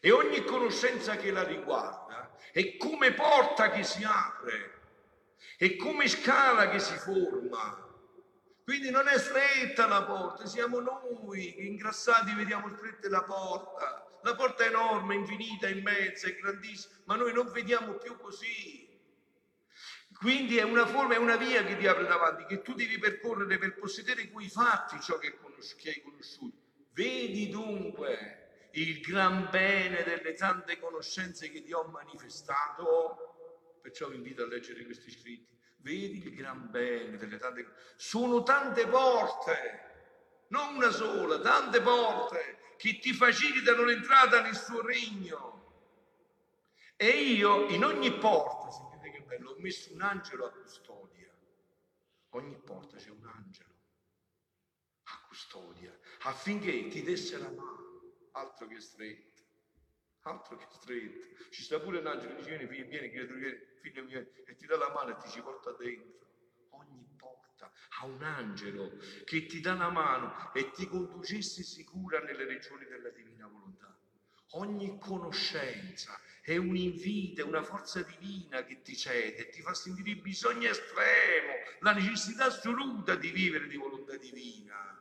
E 0.00 0.10
ogni 0.10 0.42
conoscenza 0.44 1.16
che 1.16 1.32
la 1.32 1.42
riguarda 1.42 2.34
è 2.50 2.78
come 2.78 3.12
porta 3.12 3.68
che 3.70 3.84
si 3.84 4.02
apre, 4.04 4.78
è 5.58 5.76
come 5.76 6.08
scala 6.08 6.70
che 6.70 6.78
si 6.78 6.96
forma. 6.96 7.86
Quindi 8.64 8.88
non 8.88 9.06
è 9.06 9.18
stretta 9.18 9.86
la 9.86 10.04
porta, 10.04 10.46
siamo 10.46 10.80
noi 10.80 11.52
che 11.52 11.60
ingrassati 11.60 12.32
vediamo 12.32 12.74
stretta 12.74 13.10
la 13.10 13.22
porta. 13.22 14.18
La 14.22 14.34
porta 14.34 14.64
è 14.64 14.68
enorme, 14.68 15.14
infinita, 15.14 15.68
immensa, 15.68 16.28
è 16.28 16.36
grandissima, 16.36 16.94
ma 17.04 17.16
noi 17.16 17.34
non 17.34 17.50
vediamo 17.52 17.92
più 17.98 18.16
così. 18.16 18.89
Quindi 20.20 20.58
è 20.58 20.62
una 20.62 20.84
forma, 20.84 21.14
è 21.14 21.16
una 21.16 21.36
via 21.36 21.64
che 21.64 21.78
ti 21.78 21.86
apre 21.86 22.04
davanti, 22.06 22.44
che 22.44 22.60
tu 22.60 22.74
devi 22.74 22.98
percorrere 22.98 23.56
per 23.56 23.78
possedere 23.78 24.28
quei 24.28 24.50
fatti 24.50 25.00
ciò 25.00 25.16
che, 25.16 25.38
che 25.78 25.88
hai 25.88 26.02
conosciuto. 26.02 26.58
Vedi 26.92 27.48
dunque 27.48 28.68
il 28.72 29.00
gran 29.00 29.48
bene 29.50 30.02
delle 30.02 30.34
tante 30.34 30.78
conoscenze 30.78 31.50
che 31.50 31.62
ti 31.62 31.72
ho 31.72 31.84
manifestato, 31.84 33.78
perciò 33.80 34.08
vi 34.08 34.16
invito 34.16 34.42
a 34.42 34.46
leggere 34.46 34.84
questi 34.84 35.10
scritti. 35.10 35.58
Vedi 35.78 36.22
il 36.22 36.34
gran 36.34 36.70
bene 36.70 37.16
delle 37.16 37.38
tante 37.38 37.62
conoscenze. 37.62 37.94
Sono 37.96 38.42
tante 38.42 38.86
porte, 38.88 40.44
non 40.48 40.74
una 40.74 40.90
sola, 40.90 41.40
tante 41.40 41.80
porte 41.80 42.58
che 42.76 42.98
ti 42.98 43.14
facilitano 43.14 43.84
l'entrata 43.84 44.42
nel 44.42 44.54
suo 44.54 44.82
regno. 44.82 45.56
E 46.96 47.08
io 47.08 47.68
in 47.68 47.84
ogni 47.84 48.12
porta, 48.18 48.66
ho 48.66 48.89
messo 49.60 49.92
un 49.92 50.02
angelo 50.02 50.46
a 50.46 50.52
custodia. 50.52 51.32
Ogni 52.30 52.56
porta 52.58 52.96
c'è 52.96 53.10
un 53.10 53.26
angelo 53.26 53.74
a 55.04 55.26
custodia, 55.26 55.96
affinché 56.22 56.88
ti 56.88 57.02
desse 57.02 57.36
la 57.38 57.50
mano, 57.50 58.28
altro 58.32 58.66
che 58.68 58.80
stretto, 58.80 59.42
altro 60.22 60.56
che 60.56 60.66
stretto. 60.70 61.50
Ci 61.50 61.62
sta 61.62 61.80
pure 61.80 61.98
un 61.98 62.06
angelo 62.06 62.36
che 62.36 62.42
dice, 62.42 62.56
vieni, 62.56 62.66
figlio, 62.68 62.88
vieni, 62.88 63.10
creatura, 63.10 63.38
vieni, 63.38 63.58
figlio 63.80 64.04
mio, 64.04 64.20
e 64.44 64.54
ti 64.54 64.66
dà 64.66 64.76
la 64.76 64.90
mano 64.92 65.10
e 65.10 65.22
ti 65.22 65.28
ci 65.28 65.40
porta 65.40 65.72
dentro. 65.72 66.28
Ogni 66.70 67.04
porta 67.16 67.72
ha 67.98 68.06
un 68.06 68.22
angelo 68.22 68.96
che 69.24 69.46
ti 69.46 69.60
dà 69.60 69.74
la 69.74 69.90
mano 69.90 70.52
e 70.52 70.70
ti 70.70 70.86
conducesse 70.86 71.64
sicura 71.64 72.20
nelle 72.20 72.44
regioni 72.44 72.84
della 72.84 73.10
divina 73.10 73.48
volontà. 73.48 73.99
Ogni 74.54 74.98
conoscenza 74.98 76.18
è 76.42 76.56
un 76.56 76.74
invito, 76.74 77.46
una 77.46 77.62
forza 77.62 78.02
divina 78.02 78.64
che 78.64 78.82
ti 78.82 78.96
cede, 78.96 79.48
ti 79.50 79.62
fa 79.62 79.74
sentire 79.74 80.10
il 80.10 80.20
bisogno 80.20 80.68
estremo, 80.68 81.52
la 81.80 81.92
necessità 81.92 82.46
assoluta 82.46 83.14
di 83.14 83.30
vivere 83.30 83.68
di 83.68 83.76
volontà 83.76 84.16
divina. 84.16 84.98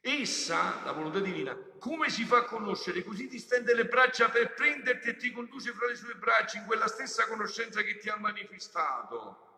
Essa, 0.00 0.82
la 0.84 0.92
volontà 0.92 1.20
divina, 1.20 1.54
come 1.78 2.08
si 2.08 2.24
fa 2.24 2.38
a 2.38 2.44
conoscere? 2.44 3.02
Così 3.02 3.26
ti 3.26 3.38
stende 3.38 3.74
le 3.74 3.86
braccia 3.86 4.30
per 4.30 4.54
prenderti 4.54 5.08
e 5.08 5.16
ti 5.16 5.32
conduce 5.32 5.72
fra 5.72 5.88
le 5.88 5.96
sue 5.96 6.14
braccia 6.14 6.58
in 6.58 6.64
quella 6.64 6.86
stessa 6.86 7.26
conoscenza 7.26 7.82
che 7.82 7.98
ti 7.98 8.08
ha 8.08 8.16
manifestato. 8.16 9.55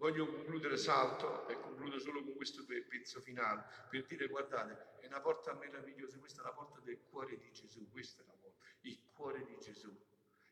Voglio 0.00 0.26
concludere 0.26 0.78
salto 0.78 1.46
e 1.46 1.60
concludo 1.60 1.98
solo 1.98 2.24
con 2.24 2.34
questo 2.34 2.64
pezzo 2.64 3.20
finale 3.20 3.66
per 3.90 4.06
dire 4.06 4.28
guardate, 4.28 4.96
è 5.00 5.06
una 5.06 5.20
porta 5.20 5.52
meravigliosa, 5.52 6.16
questa 6.16 6.40
è 6.40 6.44
la 6.44 6.52
porta 6.52 6.80
del 6.80 7.00
cuore 7.10 7.36
di 7.36 7.52
Gesù, 7.52 7.86
questa 7.90 8.22
è 8.22 8.26
la 8.26 8.32
porta, 8.32 8.64
il 8.80 8.98
cuore 9.12 9.44
di 9.44 9.58
Gesù. 9.60 9.90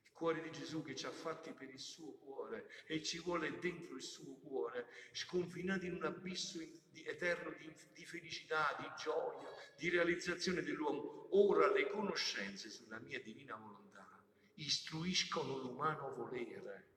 Il 0.02 0.12
cuore 0.12 0.42
di 0.42 0.50
Gesù 0.52 0.82
che 0.82 0.94
ci 0.94 1.06
ha 1.06 1.10
fatti 1.10 1.54
per 1.54 1.70
il 1.70 1.78
suo 1.78 2.12
cuore 2.22 2.68
e 2.84 3.02
ci 3.02 3.20
vuole 3.20 3.58
dentro 3.58 3.96
il 3.96 4.02
suo 4.02 4.34
cuore, 4.34 4.86
sconfinati 5.12 5.86
in 5.86 5.94
un 5.94 6.04
abisso 6.04 6.60
eterno 6.92 7.48
di, 7.56 7.74
di 7.94 8.04
felicità, 8.04 8.76
di 8.78 9.02
gioia, 9.02 9.48
di 9.78 9.88
realizzazione 9.88 10.60
dell'uomo. 10.60 11.28
Ora 11.30 11.72
le 11.72 11.88
conoscenze 11.88 12.68
sulla 12.68 12.98
mia 12.98 13.18
divina 13.22 13.56
volontà 13.56 14.06
istruiscono 14.56 15.56
l'umano 15.56 16.12
volere 16.14 16.96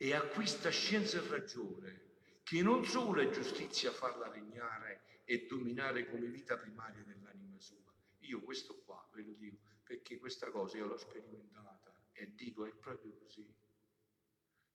e 0.00 0.14
acquista 0.14 0.70
scienza 0.70 1.18
e 1.18 1.28
ragione, 1.28 2.02
che 2.44 2.62
non 2.62 2.84
solo 2.84 3.20
è 3.20 3.28
giustizia 3.30 3.90
farla 3.90 4.30
regnare 4.30 5.22
e 5.24 5.46
dominare 5.46 6.08
come 6.08 6.28
vita 6.28 6.56
primaria 6.56 7.02
dell'anima 7.02 7.58
sua. 7.58 7.92
Io 8.20 8.40
questo 8.40 8.80
qua 8.84 9.06
ve 9.12 9.22
lo 9.22 9.32
dico 9.32 9.58
perché 9.82 10.18
questa 10.18 10.50
cosa 10.50 10.76
io 10.76 10.86
l'ho 10.86 10.96
sperimentata 10.96 11.92
e 12.12 12.32
dico 12.34 12.64
è 12.64 12.72
proprio 12.72 13.12
così. 13.18 13.52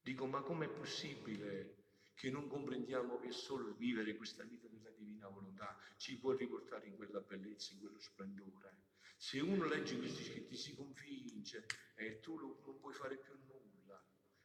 Dico 0.02 0.26
ma 0.26 0.42
com'è 0.42 0.68
possibile 0.68 1.78
che 2.16 2.30
non 2.30 2.48
comprendiamo 2.48 3.20
che 3.20 3.32
solo 3.32 3.74
vivere 3.76 4.16
questa 4.16 4.44
vita 4.44 4.68
della 4.68 4.92
divina 4.92 5.30
volontà 5.30 5.78
ci 5.98 6.18
può 6.18 6.34
riportare 6.34 6.88
in 6.88 6.96
quella 6.96 7.22
bellezza, 7.22 7.74
in 7.74 7.80
quello 7.80 8.00
splendore? 8.00 8.82
Se 9.16 9.40
uno 9.40 9.66
legge 9.66 9.98
questi 9.98 10.24
scritti 10.24 10.58
si 10.58 10.76
convince 10.76 11.66
e 11.96 12.20
tu 12.20 12.36
non 12.36 12.80
puoi 12.80 12.94
fare 12.94 13.18
più 13.18 13.34
nulla 13.34 13.53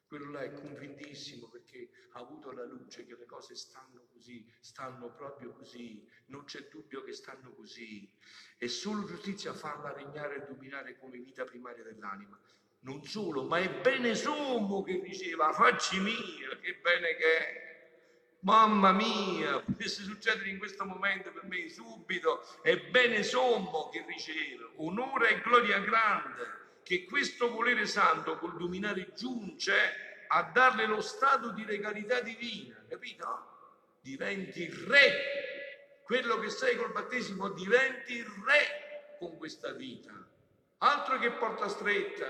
quello 0.09 0.31
là 0.31 0.41
è 0.41 0.53
convintissimo 0.53 1.49
perché 1.49 1.91
ha 2.13 2.21
avuto 2.21 2.51
la 2.51 2.65
luce 2.65 3.05
che 3.05 3.15
le 3.17 3.27
cose 3.27 3.55
stanno 3.55 4.07
così, 4.11 4.51
stanno 4.59 5.13
proprio 5.13 5.53
così, 5.53 6.03
non 6.27 6.45
c'è 6.45 6.67
dubbio 6.71 7.05
che 7.05 7.13
stanno 7.13 7.53
così. 7.53 8.11
È 8.57 8.67
solo 8.67 9.05
giustizia 9.05 9.53
farla 9.53 9.93
regnare 9.93 10.37
e 10.37 10.47
dominare 10.47 10.99
come 10.99 11.19
vita 11.19 11.45
primaria 11.45 11.85
dell'anima. 11.85 12.41
Non 12.81 13.05
solo, 13.05 13.45
ma 13.45 13.59
è 13.59 13.69
bene 13.83 14.15
sommo 14.15 14.83
che 14.83 15.01
diceva, 15.01 15.53
facci 15.53 16.01
mia, 16.01 16.57
che 16.59 16.77
bene 16.77 17.15
che 17.15 17.39
è. 17.39 17.67
Mamma 18.41 18.93
mia, 18.93 19.61
potesse 19.61 20.05
succedere 20.05 20.49
in 20.49 20.59
questo 20.59 20.85
momento 20.85 21.33
per 21.33 21.45
me 21.45 21.69
subito, 21.69 22.41
è 22.63 22.79
bene 22.79 23.25
sommo 23.25 23.89
che 23.89 24.05
riceve, 24.07 24.75
onore 24.77 25.31
e 25.31 25.41
gloria 25.41 25.81
grande 25.81 26.68
che 26.89 27.05
questo 27.05 27.51
volere 27.51 27.85
santo 27.85 28.39
col 28.39 28.57
dominare 28.57 29.13
giunge 29.15 30.25
a 30.29 30.43
darle 30.45 30.87
lo 30.87 31.03
stato 31.03 31.51
di 31.51 31.63
regalità 31.63 32.21
divina, 32.21 32.83
capito? 32.89 33.99
Diventi 34.01 34.67
re, 34.87 36.01
quello 36.05 36.39
che 36.39 36.49
sei 36.49 36.77
col 36.77 36.93
battesimo 36.93 37.51
diventi 37.51 38.23
re 38.23 39.17
con 39.19 39.37
questa 39.37 39.73
vita. 39.73 40.15
Altro 40.79 41.19
che 41.19 41.33
porta 41.33 41.69
stretta, 41.69 42.27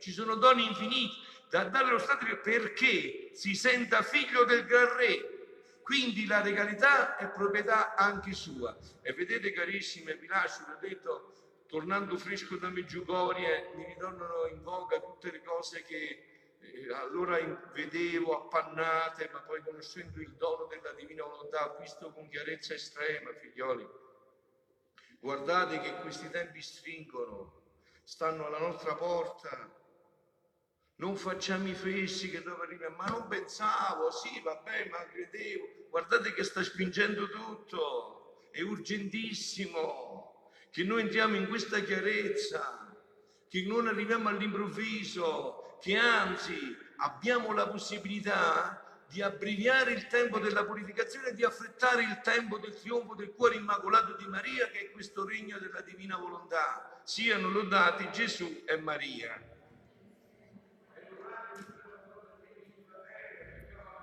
ci 0.00 0.10
sono 0.10 0.34
doni 0.34 0.66
infiniti 0.66 1.14
da 1.48 1.62
dare 1.66 1.92
lo 1.92 1.98
stato 2.00 2.26
perché 2.42 3.30
si 3.34 3.54
senta 3.54 4.02
figlio 4.02 4.42
del 4.42 4.64
gran 4.64 4.96
re. 4.96 5.38
Quindi 5.84 6.26
la 6.26 6.40
regalità 6.40 7.16
è 7.16 7.28
proprietà 7.28 7.94
anche 7.94 8.32
sua. 8.32 8.76
E 9.02 9.12
vedete 9.12 9.52
carissime, 9.52 10.16
vi 10.16 10.26
lascio, 10.26 10.64
vi 10.66 10.72
ho 10.72 10.88
detto, 10.88 11.39
tornando 11.70 12.18
fresco 12.18 12.56
da 12.56 12.68
Meggiugorie, 12.68 13.70
mi 13.76 13.84
ritornano 13.84 14.46
in 14.46 14.60
voga 14.62 15.00
tutte 15.00 15.30
le 15.30 15.40
cose 15.40 15.84
che 15.84 16.56
eh, 16.58 16.92
allora 16.92 17.38
vedevo 17.72 18.42
appannate, 18.42 19.30
ma 19.32 19.40
poi 19.42 19.62
conoscendo 19.62 20.20
il 20.20 20.32
dono 20.32 20.66
della 20.66 20.92
divina 20.92 21.22
volontà, 21.22 21.72
ho 21.72 21.78
visto 21.78 22.12
con 22.12 22.28
chiarezza 22.28 22.74
estrema, 22.74 23.32
figlioli. 23.34 23.88
Guardate 25.20 25.78
che 25.78 25.94
questi 26.00 26.28
tempi 26.28 26.60
stringono, 26.60 27.62
stanno 28.02 28.46
alla 28.46 28.58
nostra 28.58 28.96
porta. 28.96 29.78
Non 30.96 31.16
facciamo 31.16 31.68
i 31.68 31.74
fessi 31.74 32.30
che 32.30 32.42
dove 32.42 32.64
arriviamo, 32.64 32.96
ma 32.96 33.06
non 33.06 33.28
pensavo, 33.28 34.10
sì, 34.10 34.40
vabbè, 34.40 34.88
ma 34.88 35.06
credevo. 35.06 35.88
Guardate 35.88 36.34
che 36.34 36.42
sta 36.42 36.64
spingendo 36.64 37.28
tutto, 37.28 38.48
è 38.50 38.60
urgentissimo 38.60 40.29
che 40.70 40.84
noi 40.84 41.02
entriamo 41.02 41.36
in 41.36 41.48
questa 41.48 41.80
chiarezza, 41.80 42.94
che 43.48 43.64
non 43.66 43.88
arriviamo 43.88 44.28
all'improvviso, 44.28 45.78
che 45.80 45.96
anzi 45.96 46.76
abbiamo 46.96 47.52
la 47.52 47.68
possibilità 47.68 48.84
di 49.08 49.20
abbreviare 49.22 49.92
il 49.92 50.06
tempo 50.06 50.38
della 50.38 50.64
purificazione 50.64 51.32
di 51.32 51.42
affrettare 51.42 52.02
il 52.02 52.20
tempo 52.22 52.58
del 52.58 52.78
trionfo 52.78 53.16
del 53.16 53.32
cuore 53.32 53.56
immacolato 53.56 54.14
di 54.14 54.26
Maria, 54.26 54.68
che 54.68 54.78
è 54.78 54.90
questo 54.92 55.26
regno 55.26 55.58
della 55.58 55.80
divina 55.80 56.16
volontà. 56.16 57.00
Siano 57.02 57.48
lodati 57.48 58.08
Gesù 58.12 58.62
e 58.64 58.76
Maria. 58.76 59.59